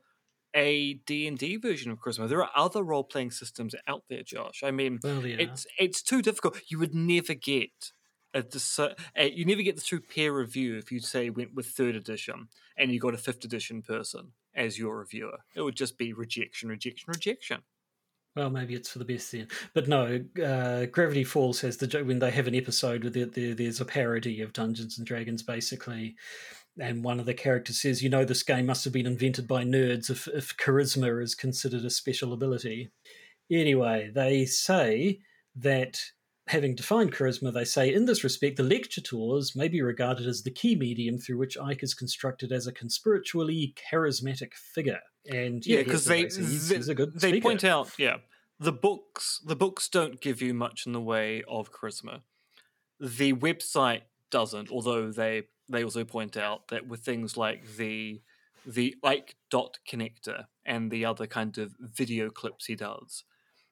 [0.54, 2.28] a D&D version of charisma.
[2.28, 4.62] There are other role-playing systems out there, Josh.
[4.62, 5.36] I mean, well, yeah.
[5.38, 6.60] it's it's too difficult.
[6.68, 7.92] You would never get
[8.34, 8.44] a,
[9.16, 12.48] a, you never get the true peer review if you say went with third edition
[12.76, 15.38] and you got a fifth edition person as your reviewer.
[15.54, 17.62] It would just be rejection, rejection, rejection.
[18.34, 19.48] Well, maybe it's for the best then.
[19.72, 23.54] But no, uh, Gravity Falls has the when they have an episode where there, there,
[23.54, 26.16] there's a parody of Dungeons and Dragons, basically,
[26.78, 29.64] and one of the characters says, "You know, this game must have been invented by
[29.64, 32.90] nerds if, if charisma is considered a special ability."
[33.50, 35.20] Anyway, they say
[35.54, 36.00] that
[36.48, 40.42] having defined charisma, they say in this respect, the lecture tours may be regarded as
[40.42, 45.00] the key medium through which Icke is constructed as a conspiritually charismatic figure.
[45.28, 48.18] And yeah, because yeah, they he's, they, he's they point out, yeah,
[48.60, 52.20] the books the books don't give you much in the way of charisma.
[53.00, 58.20] The website doesn't, although they they also point out that with things like the
[58.64, 63.22] the Icke dot connector and the other kind of video clips he does,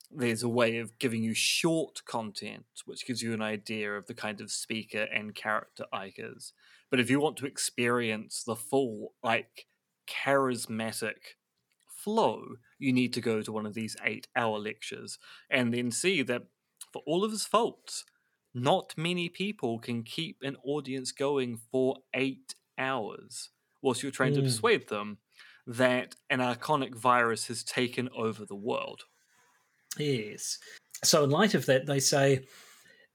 [0.09, 4.15] there's a way of giving you short content, which gives you an idea of the
[4.15, 6.53] kind of speaker and character Icke is.
[6.91, 9.67] But if you want to experience the full Icke
[10.07, 11.35] charismatic
[11.89, 15.19] flow, you need to go to one of these eight hour lectures
[15.51, 16.45] and then see that
[16.93, 18.05] for all of his faults,
[18.55, 23.51] not many people can keep an audience going for eight hours
[23.83, 24.37] whilst you're trying mm.
[24.37, 25.19] to persuade them
[25.67, 29.03] that an iconic virus has taken over the world.
[29.99, 30.59] Yes.
[31.03, 32.47] So, in light of that, they say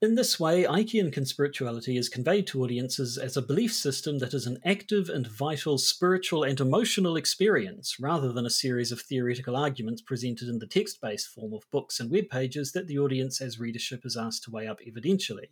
[0.02, 4.46] in this way, Ickean conspirituality is conveyed to audiences as a belief system that is
[4.46, 10.00] an active and vital spiritual and emotional experience, rather than a series of theoretical arguments
[10.00, 13.60] presented in the text based form of books and web pages that the audience as
[13.60, 15.50] readership is asked to weigh up evidentially.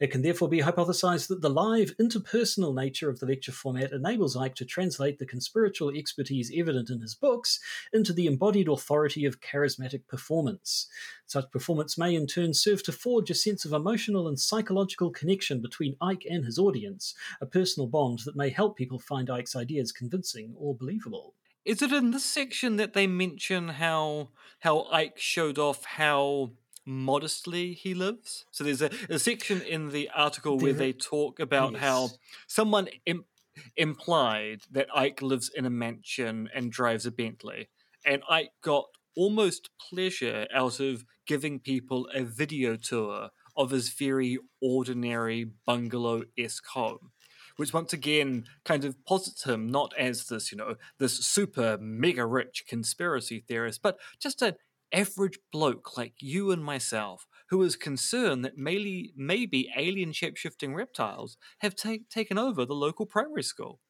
[0.00, 4.36] It can therefore be hypothesized that the live, interpersonal nature of the lecture format enables
[4.36, 7.58] Icke to translate the conspiritual expertise evident in his books
[7.92, 10.86] into the embodied authority of charismatic performance.
[11.26, 15.60] Such performance may in turn serve to forge a sense of emotional and psychological connection
[15.60, 19.90] between Icke and his audience, a personal bond that may help people find Icke's ideas
[19.90, 21.34] convincing or believable.
[21.64, 26.52] Is it in this section that they mention how how Icke showed off how
[26.86, 28.46] modestly he lives?
[28.50, 31.82] So there's a, a section in the article where they talk about yes.
[31.82, 32.08] how
[32.46, 33.26] someone Im-
[33.76, 37.68] implied that Icke lives in a mansion and drives a Bentley,
[38.04, 44.38] and Icke got almost pleasure out of giving people a video tour of his very
[44.60, 47.12] ordinary bungalow esque home.
[47.56, 52.24] Which once again kind of posits him not as this, you know, this super mega
[52.26, 54.54] rich conspiracy theorist, but just an
[54.92, 60.74] average bloke like you and myself who is concerned that maybe, maybe alien shape shifting
[60.74, 63.80] reptiles have ta- taken over the local primary school.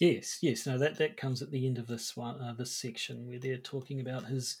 [0.00, 0.66] Yes, yes.
[0.66, 3.56] No, that that comes at the end of this one, uh, this section where they're
[3.58, 4.58] talking about his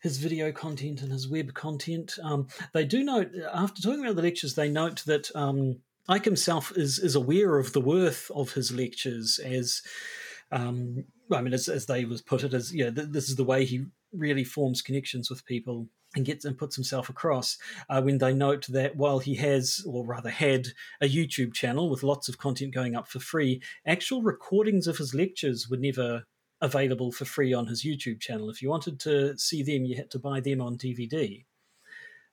[0.00, 2.18] his video content and his web content.
[2.22, 5.78] Um, they do note after talking about the lectures, they note that um,
[6.08, 9.82] Icke himself is is aware of the worth of his lectures as.
[10.52, 13.44] Um, I mean, as, as they was put it, as yeah, th- this is the
[13.44, 17.56] way he really forms connections with people and gets and puts himself across
[17.88, 20.66] uh, when they note that while he has or rather had
[21.00, 25.14] a youtube channel with lots of content going up for free actual recordings of his
[25.14, 26.24] lectures were never
[26.60, 30.10] available for free on his youtube channel if you wanted to see them you had
[30.10, 31.44] to buy them on dvd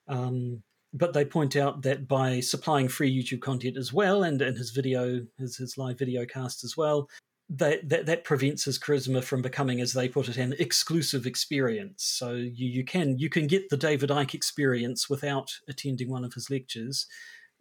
[0.09, 0.63] um,
[0.93, 4.71] but they point out that by supplying free youtube content as well and, and his
[4.71, 7.07] video his, his live video cast as well
[7.49, 12.03] that, that that prevents his charisma from becoming, as they put it, an exclusive experience.
[12.03, 16.33] So you, you can you can get the David Icke experience without attending one of
[16.33, 17.07] his lectures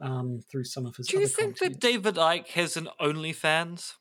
[0.00, 1.06] um, through some of his.
[1.06, 1.80] Do you think content.
[1.80, 3.92] that David Icke has an OnlyFans?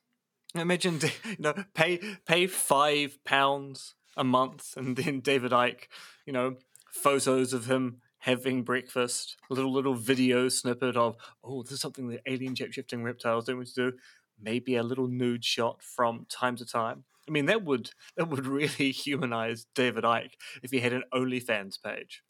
[0.55, 5.87] Imagine you know pay pay five pounds a month, and then David Icke,
[6.25, 6.55] you know,
[6.89, 12.07] photos of him having breakfast, a little little video snippet of oh, this is something
[12.09, 13.97] that alien shape shifting reptiles don't want to do
[14.41, 17.03] maybe a little nude shot from time to time.
[17.27, 20.33] I mean, that would that would really humanize David Icke
[20.63, 22.23] if he had an OnlyFans page.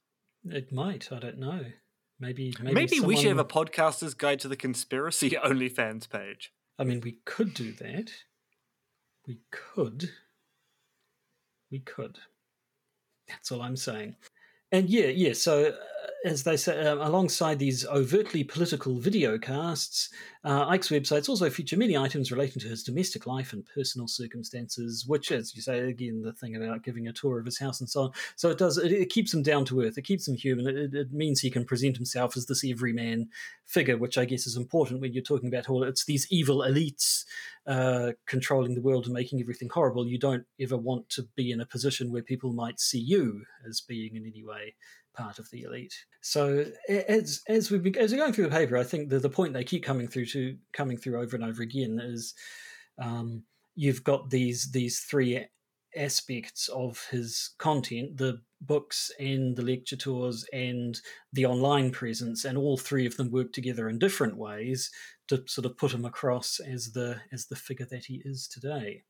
[0.46, 1.12] It might.
[1.12, 1.66] I don't know.
[2.20, 3.08] Maybe maybe, maybe someone...
[3.10, 6.52] we should have a podcaster's guide to the conspiracy OnlyFans page.
[6.78, 8.12] I mean, we could do that.
[9.28, 10.10] We could.
[11.72, 12.20] We could.
[13.28, 14.16] That's all I'm saying.
[14.72, 15.34] And yeah, yeah.
[15.34, 15.76] So
[16.26, 20.10] as they say, um, alongside these overtly political video casts,
[20.44, 25.06] uh, Icke's websites also feature many items relating to his domestic life and personal circumstances,
[25.06, 27.88] which, as you say, again, the thing about giving a tour of his house and
[27.88, 28.12] so on.
[28.36, 30.96] So it does, it, it keeps him down to earth, it keeps him human, it,
[30.96, 33.30] it, means he can present himself as this everyman
[33.68, 37.24] figure, which I guess is important when you're talking about all it's these evil elites
[37.68, 40.08] uh, controlling the world and making everything horrible.
[40.08, 43.80] You don't ever want to be in a position where people might see you as
[43.80, 44.74] being in any way
[45.16, 45.96] part of the elite.
[46.22, 49.54] So as as we as we're going through the paper, I think the the point
[49.54, 52.34] they keep coming through to coming through over and over again is
[53.02, 53.44] um,
[53.76, 55.46] you've got these these three
[55.98, 61.00] aspects of his content the books and the lecture tours and
[61.32, 64.92] the online presence and all three of them work together in different ways
[65.28, 69.04] to sort of put him across as the as the figure that he is today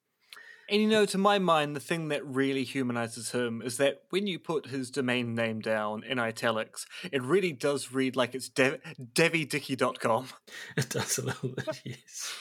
[0.70, 4.26] and you know, to my mind, the thing that really humanizes him is that when
[4.26, 8.80] you put his domain name down in italics, it really does read like it's de-
[9.14, 10.28] devidicky.com.
[10.78, 12.34] It does a little bit, yes.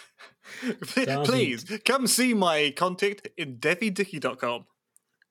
[1.24, 4.64] Please come see my contact in devidicky.com.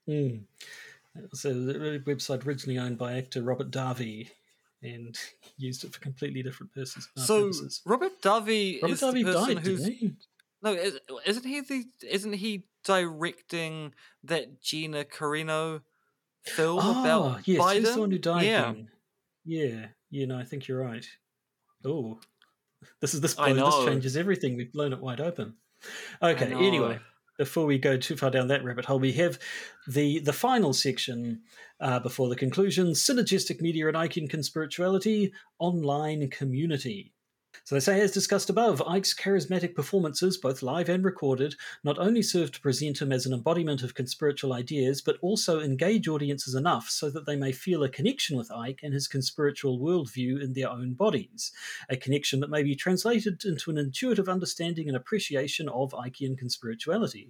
[0.07, 0.41] Mm.
[1.33, 4.29] So the website originally owned by actor Robert Davi
[4.81, 5.17] and
[5.57, 7.07] used it for completely different purposes.
[7.15, 7.81] So purposes.
[7.85, 9.89] Robert Davi Robert is the person died, who's?
[10.64, 10.74] No,
[11.26, 13.93] isn't he the isn't he directing
[14.24, 15.82] that Gina Carano
[16.43, 17.80] film Oh, about yes, Biden.
[17.80, 18.45] he's the one who died.
[18.45, 18.88] yeah, then.
[19.45, 20.38] yeah, you know.
[20.38, 21.05] I think you're right.
[21.86, 22.20] Oh,
[23.01, 23.38] this is this.
[23.38, 24.55] I blow- This changes everything.
[24.55, 25.55] We've blown it wide open.
[26.22, 26.53] Okay.
[26.53, 26.99] Anyway,
[27.38, 29.38] before we go too far down that rabbit hole, we have
[29.88, 31.41] the the final section
[31.82, 37.12] uh, before the conclusion: synergistic media and in conspirituality, online community.
[37.65, 42.21] So they say, as discussed above, Icke's charismatic performances, both live and recorded, not only
[42.21, 46.89] serve to present him as an embodiment of conspiritual ideas, but also engage audiences enough
[46.89, 50.69] so that they may feel a connection with Icke and his conspiritual worldview in their
[50.69, 51.51] own bodies,
[51.89, 57.29] a connection that may be translated into an intuitive understanding and appreciation of Ickean conspirituality.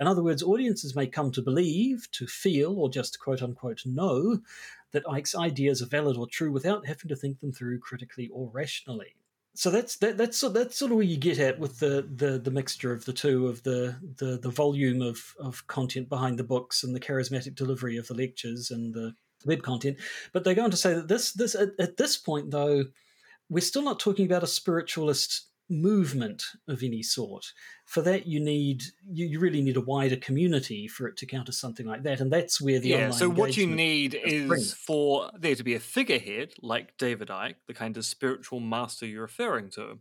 [0.00, 4.40] In other words, audiences may come to believe, to feel, or just quote unquote know
[4.92, 8.48] that Icke's ideas are valid or true without having to think them through critically or
[8.52, 9.16] rationally
[9.54, 12.50] so that's that, that's that's sort of where you get at with the, the the
[12.50, 16.82] mixture of the two of the the the volume of of content behind the books
[16.82, 19.14] and the charismatic delivery of the lectures and the
[19.46, 19.96] web content.
[20.32, 22.84] But they go on to say that this this at, at this point though,
[23.48, 27.52] we're still not talking about a spiritualist movement of any sort.
[27.86, 31.52] For that, you need you, you really need a wider community for it to counter
[31.52, 32.96] something like that, and that's where the yeah.
[32.96, 34.62] online So what you need is bring.
[34.62, 39.22] for there to be a figurehead like David Icke, the kind of spiritual master you're
[39.22, 39.98] referring to.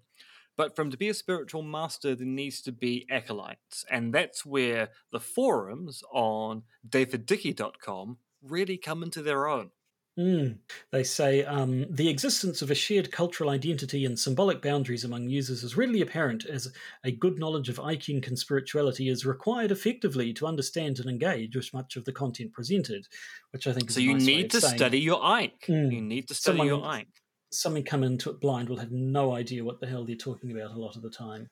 [0.55, 4.89] But from to be a spiritual master, there needs to be acolytes, and that's where
[5.11, 9.71] the forums on daviddickey.com really come into their own.
[10.17, 10.59] Mm.
[10.91, 15.63] They say um, the existence of a shared cultural identity and symbolic boundaries among users
[15.63, 16.71] is readily apparent as
[17.03, 21.95] a good knowledge of Ickean conspirituality is required effectively to understand and engage with much
[21.95, 23.07] of the content presented,
[23.51, 25.65] which I think is So you nice need to study your Icke.
[25.67, 25.93] Mm.
[25.93, 27.07] You need to study your Someone- Icke.
[27.51, 30.75] Someone come into it blind will have no idea what the hell they're talking about
[30.75, 31.49] a lot of the time.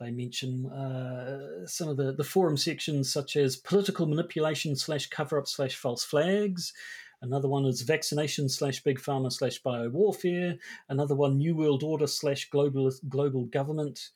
[0.00, 5.38] They mention uh, some of the, the forum sections, such as political manipulation slash cover
[5.38, 6.72] up slash false flags.
[7.20, 10.56] Another one is vaccination slash big pharma slash bio warfare.
[10.88, 14.10] Another one, New World Order slash global global government.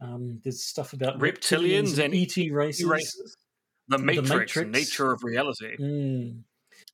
[0.00, 2.84] Um, there's stuff about Reptilians and ET races.
[2.84, 3.36] races.
[3.88, 4.70] The Matrix, Matrix.
[4.70, 5.76] nature of reality.
[5.78, 6.42] Mm,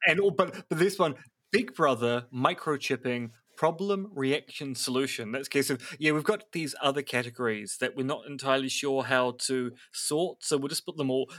[0.06, 1.14] And all, but but this one,
[1.50, 5.32] Big Brother, microchipping, problem, reaction, solution.
[5.32, 9.32] That's case of yeah, we've got these other categories that we're not entirely sure how
[9.46, 11.30] to sort, so we'll just put them all.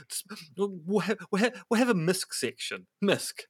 [0.56, 2.86] We'll, have, we'll, have, we'll have a misc section.
[3.02, 3.40] Misc.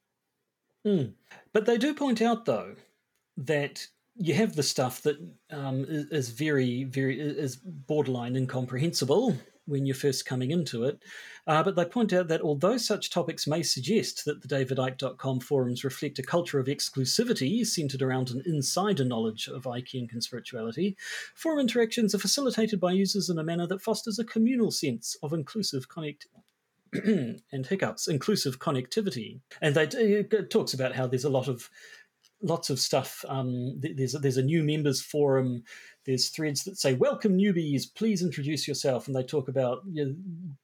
[0.87, 1.15] Mm.
[1.53, 2.77] But they do point out, though,
[3.37, 5.17] that you have the stuff that
[5.51, 11.03] um, is, is very, very is borderline incomprehensible when you're first coming into it.
[11.47, 15.85] Uh, but they point out that although such topics may suggest that the davidicke.com forums
[15.85, 20.95] reflect a culture of exclusivity centered around an insider knowledge of Ickean conspirituality,
[21.35, 25.33] forum interactions are facilitated by users in a manner that fosters a communal sense of
[25.33, 26.27] inclusive connect.
[27.53, 31.71] and hiccups, inclusive connectivity, and they it talks about how there's a lot of
[32.43, 33.25] lots of stuff.
[33.29, 35.65] Um, th- there's there's a new members forum.
[36.05, 40.15] There's threads that say "Welcome newbies, please introduce yourself," and they talk about you know,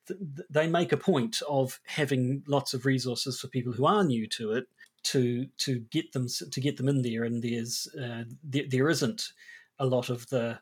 [0.08, 4.26] th- they make a point of having lots of resources for people who are new
[4.28, 4.66] to it
[5.04, 7.24] to to get them to get them in there.
[7.24, 9.32] And there's uh, there, there isn't
[9.78, 10.60] a lot of the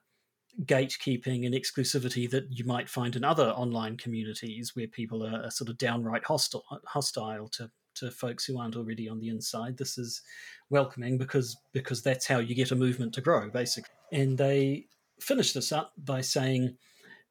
[0.64, 5.50] gatekeeping and exclusivity that you might find in other online communities where people are, are
[5.50, 9.76] sort of downright hostile hostile to to folks who aren't already on the inside.
[9.76, 10.22] This is
[10.70, 13.90] welcoming because because that's how you get a movement to grow, basically.
[14.12, 14.86] And they
[15.20, 16.76] finish this up by saying,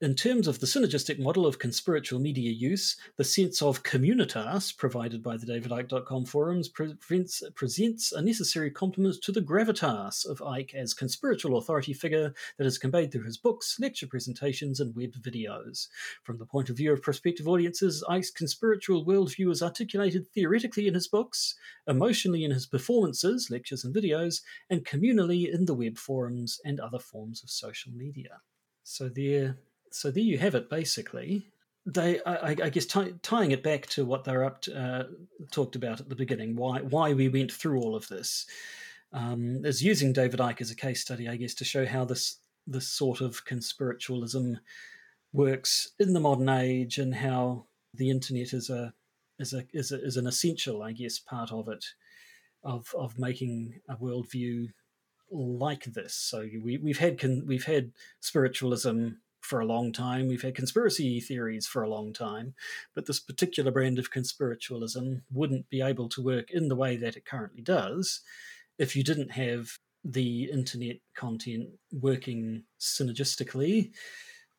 [0.01, 5.21] in terms of the synergistic model of conspiritual media use, the sense of communitas provided
[5.21, 11.57] by the davidicke.com forums presents, a necessary complement to the gravitas of Icke as conspiritual
[11.57, 15.89] authority figure that is conveyed through his books, lecture presentations, and web videos.
[16.23, 20.93] From the point of view of prospective audiences, Icke's conspiritual worldview is articulated theoretically in
[20.93, 21.55] his books,
[21.87, 26.99] emotionally in his performances, lectures, and videos, and communally in the web forums and other
[26.99, 28.39] forms of social media.
[28.83, 29.57] So there,
[29.91, 30.69] so there you have it.
[30.69, 31.47] Basically,
[31.85, 35.03] they, I, I guess, tying it back to what they're up to, uh,
[35.51, 38.45] talked about at the beginning, why why we went through all of this,
[39.13, 42.37] um, is using David Icke as a case study, I guess, to show how this
[42.67, 44.55] this sort of conspiritualism
[45.33, 48.93] works in the modern age and how the internet is a
[49.39, 51.85] is a is, a, is an essential, I guess, part of it,
[52.63, 54.67] of of making a worldview
[55.31, 56.13] like this.
[56.13, 59.09] So we we've had con, we've had spiritualism
[59.41, 60.27] for a long time.
[60.27, 62.53] We've had conspiracy theories for a long time,
[62.93, 67.17] but this particular brand of conspiritualism wouldn't be able to work in the way that
[67.17, 68.21] it currently does
[68.77, 73.91] if you didn't have the internet content working synergistically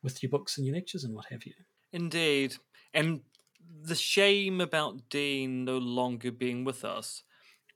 [0.02, 1.54] with your books and your lectures and what have you.
[1.92, 2.56] Indeed.
[2.92, 3.20] And
[3.82, 7.22] the shame about Dean no longer being with us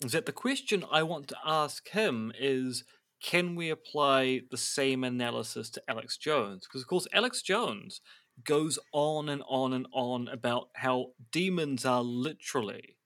[0.04, 2.84] is that the question I want to ask him is
[3.24, 6.66] can we apply the same analysis to Alex Jones?
[6.66, 8.02] Because, of course, Alex Jones
[8.44, 12.96] goes on and on and on about how demons are literally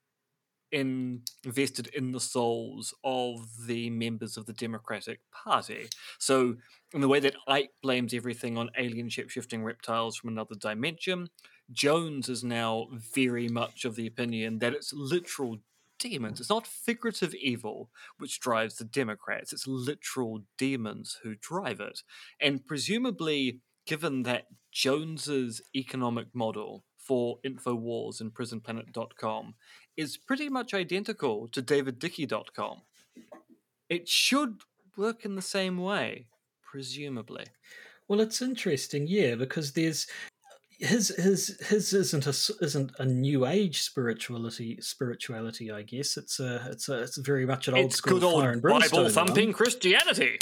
[0.73, 5.89] invested in the souls of the members of the Democratic Party.
[6.19, 6.57] So,
[6.93, 11.29] in the way that Icke blames everything on alien shape shifting reptiles from another dimension,
[11.71, 15.59] Jones is now very much of the opinion that it's literal
[15.99, 16.41] demons.
[16.41, 22.03] It's not figurative evil which drives the Democrats, it's literal demons who drive it.
[22.41, 29.55] And presumably, given that Jones's economic model for InfoWars and PrisonPlanet.com
[29.97, 32.83] is pretty much identical to DavidDickie.com,
[33.89, 34.61] it should
[34.97, 36.27] work in the same way,
[36.63, 37.47] presumably.
[38.09, 40.07] Well, it's interesting, yeah, because there's
[40.79, 42.31] his his his isn't a
[42.65, 45.71] isn't a new age spirituality spirituality.
[45.73, 48.43] I guess it's a it's a it's very much an old it's school good old
[48.43, 49.53] fire and Bible thumping.
[49.53, 50.39] Christianity.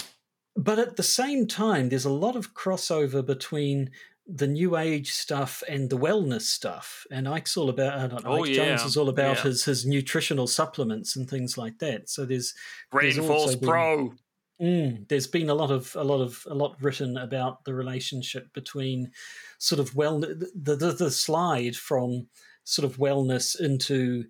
[0.54, 3.90] But at the same time, there's a lot of crossover between
[4.26, 7.06] the new age stuff and the wellness stuff.
[7.10, 9.42] And Icke's all about uh, Oh, Icke Jones is all about Yeah.
[9.44, 12.08] his his nutritional supplements and things like that.
[12.10, 12.52] So there's
[12.92, 14.12] There's Rainforce also been- Pro.
[14.60, 18.52] Mm, there's been a lot of a lot of a lot written about the relationship
[18.54, 19.10] between
[19.58, 22.28] sort of well the the, the slide from
[22.64, 24.24] sort of wellness into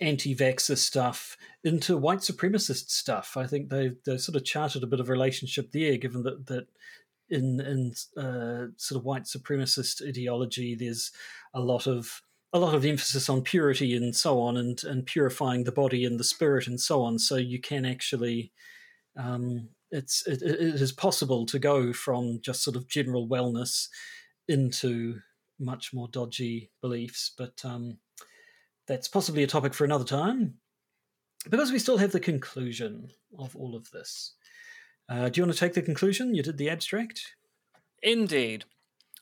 [0.00, 3.36] anti-vaxxer stuff into white supremacist stuff.
[3.36, 6.66] I think they've they sort of charted a bit of relationship there, given that that
[7.28, 7.92] in in
[8.22, 11.10] uh, sort of white supremacist ideology, there's
[11.54, 15.64] a lot of a lot of emphasis on purity and so on, and and purifying
[15.64, 17.18] the body and the spirit and so on.
[17.18, 18.52] So you can actually
[19.16, 23.88] um, it's it, it is possible to go from just sort of general wellness
[24.48, 25.20] into
[25.58, 27.98] much more dodgy beliefs, but um,
[28.86, 30.54] that's possibly a topic for another time.
[31.48, 34.34] Because we still have the conclusion of all of this.
[35.08, 36.34] Uh, do you want to take the conclusion?
[36.34, 37.34] You did the abstract.
[38.02, 38.64] Indeed.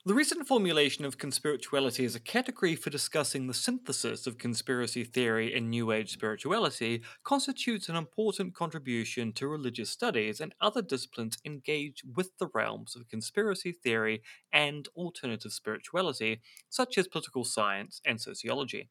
[0.07, 5.55] The recent formulation of conspirituality as a category for discussing the synthesis of conspiracy theory
[5.55, 12.03] and New Age spirituality constitutes an important contribution to religious studies and other disciplines engaged
[12.15, 18.91] with the realms of conspiracy theory and alternative spirituality, such as political science and sociology.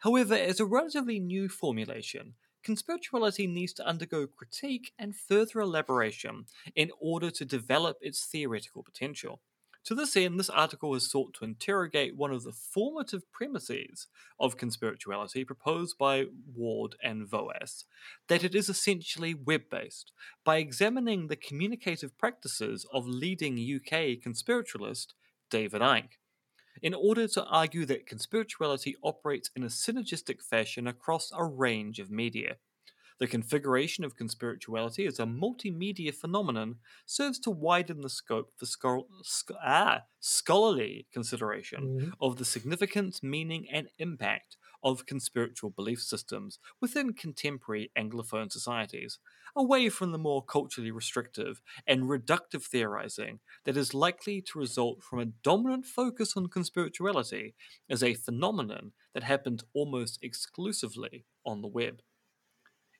[0.00, 6.44] However, as a relatively new formulation, conspirituality needs to undergo critique and further elaboration
[6.76, 9.40] in order to develop its theoretical potential.
[9.84, 14.06] To this end, this article has sought to interrogate one of the formative premises
[14.40, 16.24] of conspirituality proposed by
[16.54, 17.84] Ward and Voas
[18.28, 20.10] that it is essentially web based,
[20.42, 25.12] by examining the communicative practices of leading UK conspiritualist
[25.50, 26.16] David Icke
[26.82, 32.10] in order to argue that conspirituality operates in a synergistic fashion across a range of
[32.10, 32.56] media.
[33.18, 39.08] The configuration of conspirituality as a multimedia phenomenon serves to widen the scope for schol-
[39.22, 41.90] sc- ah, scholarly consideration
[42.20, 49.18] of the significance, meaning, and impact of conspiritual belief systems within contemporary Anglophone societies,
[49.56, 55.18] away from the more culturally restrictive and reductive theorizing that is likely to result from
[55.20, 57.54] a dominant focus on conspirituality
[57.88, 62.02] as a phenomenon that happened almost exclusively on the web.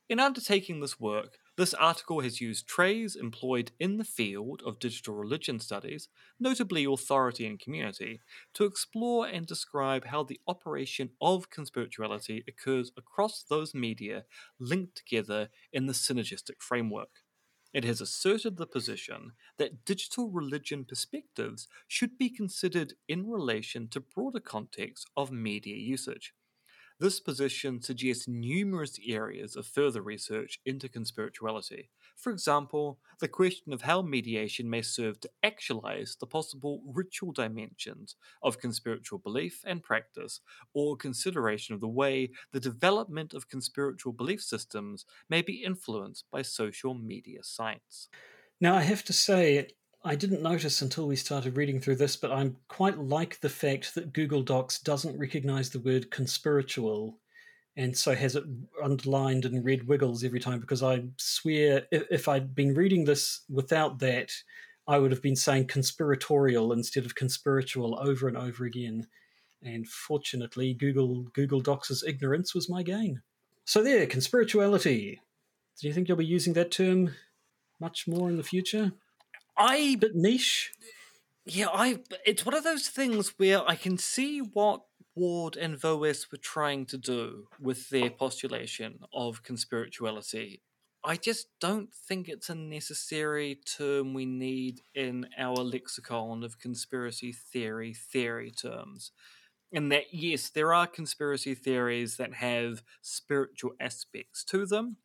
[0.07, 5.15] In undertaking this work, this article has used trays employed in the field of digital
[5.15, 8.21] religion studies, notably authority and community,
[8.53, 14.25] to explore and describe how the operation of conspirituality occurs across those media
[14.59, 17.23] linked together in the synergistic framework.
[17.73, 24.01] It has asserted the position that digital religion perspectives should be considered in relation to
[24.01, 26.35] broader contexts of media usage.
[27.01, 31.89] This position suggests numerous areas of further research into conspirituality.
[32.17, 38.15] For example, the question of how mediation may serve to actualize the possible ritual dimensions
[38.45, 40.41] of conspiritual belief and practice,
[40.73, 46.43] or consideration of the way the development of conspiritual belief systems may be influenced by
[46.43, 48.09] social media science.
[48.61, 49.69] Now, I have to say,
[50.05, 53.95] I didn't notice until we started reading through this, but I'm quite like the fact
[53.95, 57.19] that Google Docs doesn't recognize the word conspiritual
[57.77, 58.45] and so has it
[58.83, 63.41] underlined in red wiggles every time because I swear if, if I'd been reading this
[63.49, 64.31] without that,
[64.87, 69.09] I would have been saying conspiratorial instead of conspiritual over and over again.
[69.63, 73.23] And fortunately, Google Google Docs' ignorance was my gain.
[73.65, 75.19] So there, conspirituality.
[75.81, 77.15] Do you think you'll be using that term
[77.81, 78.93] much more in the future?
[79.57, 80.73] I but niche.
[81.47, 82.01] Yeah, I.
[82.25, 84.83] It's one of those things where I can see what
[85.15, 90.61] Ward and Voas were trying to do with their postulation of conspirituality.
[91.05, 97.31] I just don't think it's a necessary term we need in our lexicon of conspiracy
[97.31, 99.13] theory theory terms.
[99.71, 104.97] And that, yes, there are conspiracy theories that have spiritual aspects to them,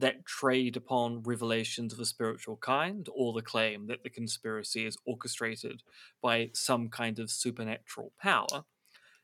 [0.00, 4.96] that trade upon revelations of a spiritual kind, or the claim that the conspiracy is
[5.06, 5.82] orchestrated
[6.22, 8.64] by some kind of supernatural power.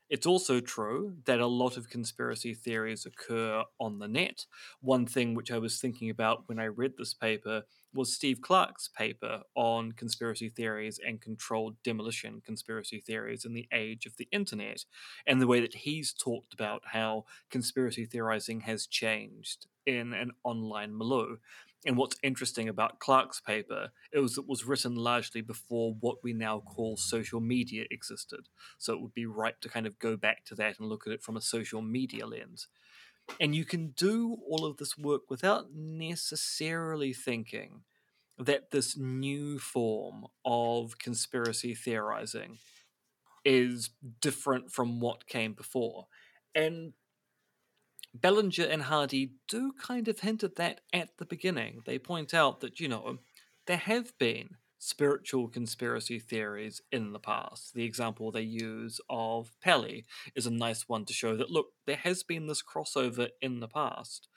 [0.07, 4.45] It's also true that a lot of conspiracy theories occur on the net.
[4.79, 8.87] One thing which I was thinking about when I read this paper was Steve Clarke's
[8.87, 14.85] paper on conspiracy theories and controlled demolition conspiracy theories in the age of the internet,
[15.25, 20.97] and the way that he's talked about how conspiracy theorizing has changed in an online
[20.97, 21.37] milieu.
[21.85, 26.59] And what's interesting about Clarke's paper is it was written largely before what we now
[26.59, 28.47] call social media existed.
[28.79, 31.13] So it would be right to kind of go back to that and look at
[31.13, 32.67] it from a social media lens.
[33.39, 37.81] And you can do all of this work without necessarily thinking
[38.37, 42.57] that this new form of conspiracy theorizing
[43.43, 46.07] is different from what came before.
[46.53, 46.93] And
[48.21, 51.81] Ballinger and Hardy do kind of hint at that at the beginning.
[51.85, 53.19] They point out that, you know,
[53.67, 57.73] there have been spiritual conspiracy theories in the past.
[57.73, 60.05] The example they use of Pelley
[60.35, 63.67] is a nice one to show that, look, there has been this crossover in the
[63.67, 64.27] past.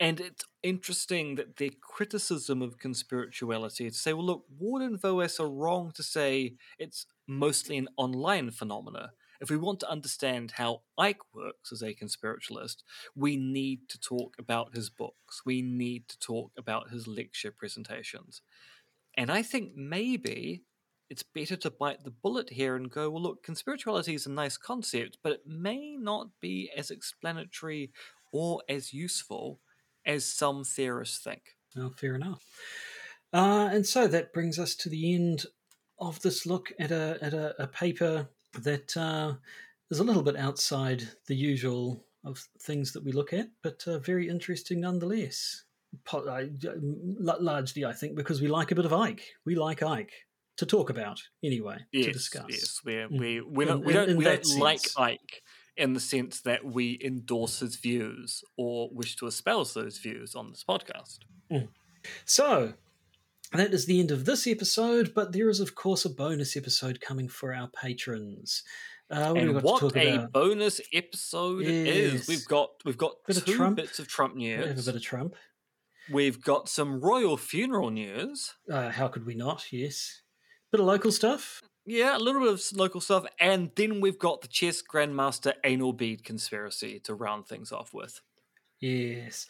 [0.00, 5.38] And it's interesting that their criticism of conspirituality to say, well, look, Ward and Voas
[5.38, 9.12] are wrong to say it's mostly an online phenomena.
[9.44, 12.82] If we want to understand how Icke works as a conspiritualist,
[13.14, 15.42] we need to talk about his books.
[15.44, 18.40] We need to talk about his lecture presentations.
[19.18, 20.62] And I think maybe
[21.10, 24.56] it's better to bite the bullet here and go, well, look, conspirituality is a nice
[24.56, 27.92] concept, but it may not be as explanatory
[28.32, 29.60] or as useful
[30.06, 31.42] as some theorists think.
[31.76, 32.42] Oh, fair enough.
[33.30, 35.44] Uh, and so that brings us to the end
[35.98, 38.30] of this look at a at a, a paper
[38.62, 39.34] that uh,
[39.90, 43.98] is a little bit outside the usual of things that we look at, but uh,
[43.98, 45.64] very interesting nonetheless.
[46.12, 49.20] Largely, I think, because we like a bit of Icke.
[49.44, 50.10] We like Icke
[50.56, 52.46] to talk about anyway, yes, to discuss.
[52.48, 55.40] Yes, we we we don't, in, we don't, in, we don't like Icke
[55.76, 60.50] in the sense that we endorse his views or wish to espouse those views on
[60.50, 61.18] this podcast.
[61.50, 61.68] Mm.
[62.24, 62.74] So,
[63.54, 67.00] that is the end of this episode, but there is, of course, a bonus episode
[67.00, 68.62] coming for our patrons.
[69.10, 70.32] Uh, what and what a about?
[70.32, 71.70] bonus episode yes.
[71.70, 72.28] it is!
[72.28, 74.62] We've got we've got bit two of bits of Trump news.
[74.62, 75.36] We have a bit of Trump.
[76.10, 78.54] We've got some royal funeral news.
[78.70, 79.72] Uh, how could we not?
[79.72, 80.22] Yes,
[80.72, 81.62] bit of local stuff.
[81.86, 85.92] Yeah, a little bit of local stuff, and then we've got the chess grandmaster anal
[85.92, 88.22] bead conspiracy to round things off with.
[88.80, 89.46] Yes,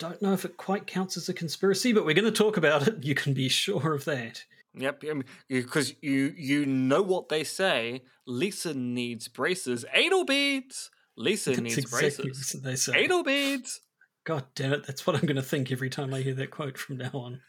[0.00, 2.88] don't know if it quite counts as a conspiracy, but we're going to talk about
[2.88, 3.04] it.
[3.10, 4.44] You can be sure of that.
[4.74, 5.04] Yep,
[5.48, 8.02] because you you know what they say.
[8.26, 9.84] Lisa needs braces.
[9.92, 10.90] Anal beads.
[11.16, 12.52] Lisa that's needs exactly braces.
[12.62, 13.04] They say.
[13.04, 13.80] Anal beads.
[14.24, 14.86] God damn it!
[14.86, 17.40] That's what I'm going to think every time I hear that quote from now on.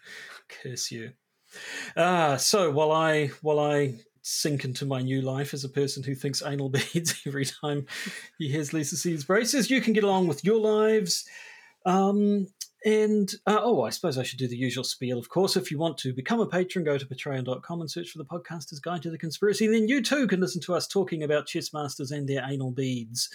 [0.48, 1.12] Curse you.
[1.96, 6.02] Ah, uh, so while I while I sink into my new life as a person
[6.04, 7.86] who thinks anal beads every time
[8.40, 11.26] he hears Lisa C's braces, you can get along with your lives
[11.86, 12.48] um,
[12.84, 15.20] and uh, oh, I suppose I should do the usual spiel.
[15.20, 18.18] Of course, if you want to become a patron, go to patreon.com and search for
[18.18, 19.68] the podcaster's guide to the conspiracy.
[19.68, 23.30] Then you too can listen to us talking about chess masters and their anal beads.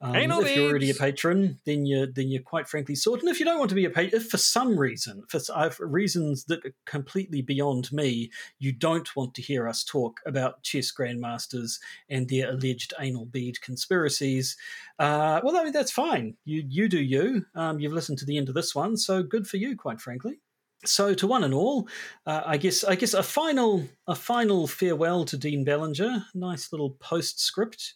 [0.00, 3.24] Um, if you're already a patron, then you're then you're quite frankly sorted.
[3.24, 5.70] And if you don't want to be a patron, if for some reason, for, uh,
[5.70, 8.30] for reasons that are completely beyond me,
[8.60, 13.60] you don't want to hear us talk about chess grandmasters and their alleged anal bead
[13.60, 14.56] conspiracies,
[15.00, 16.36] uh, well, I mean that's fine.
[16.44, 17.46] You you do you.
[17.56, 20.40] Um, you've listened to the end of this one, so good for you, quite frankly.
[20.84, 21.88] So to one and all,
[22.24, 26.24] uh, I guess I guess a final a final farewell to Dean Ballinger.
[26.34, 27.94] Nice little postscript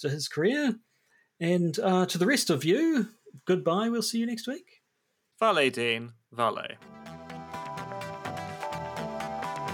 [0.00, 0.76] to his career.
[1.40, 3.08] And uh, to the rest of you,
[3.46, 3.88] goodbye.
[3.88, 4.82] We'll see you next week.
[5.38, 6.12] Vale, Dean.
[6.32, 6.76] Vale.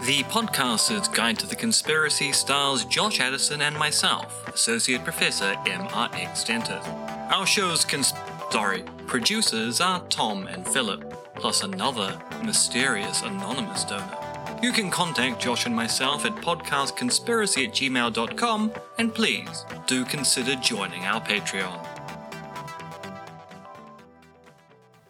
[0.04, 6.86] The Podcaster's Guide to the Conspiracy stars Josh Addison and myself, Associate Professor MRX Dentith.
[7.32, 8.12] Our show's cons-
[8.50, 14.25] sorry, producers are Tom and Philip, plus another mysterious anonymous donor.
[14.62, 21.04] You can contact Josh and myself at podcastconspiracy at gmail.com, and please do consider joining
[21.04, 21.86] our Patreon.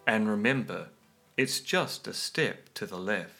[0.06, 0.88] And remember,
[1.36, 3.35] it's just a step to the left.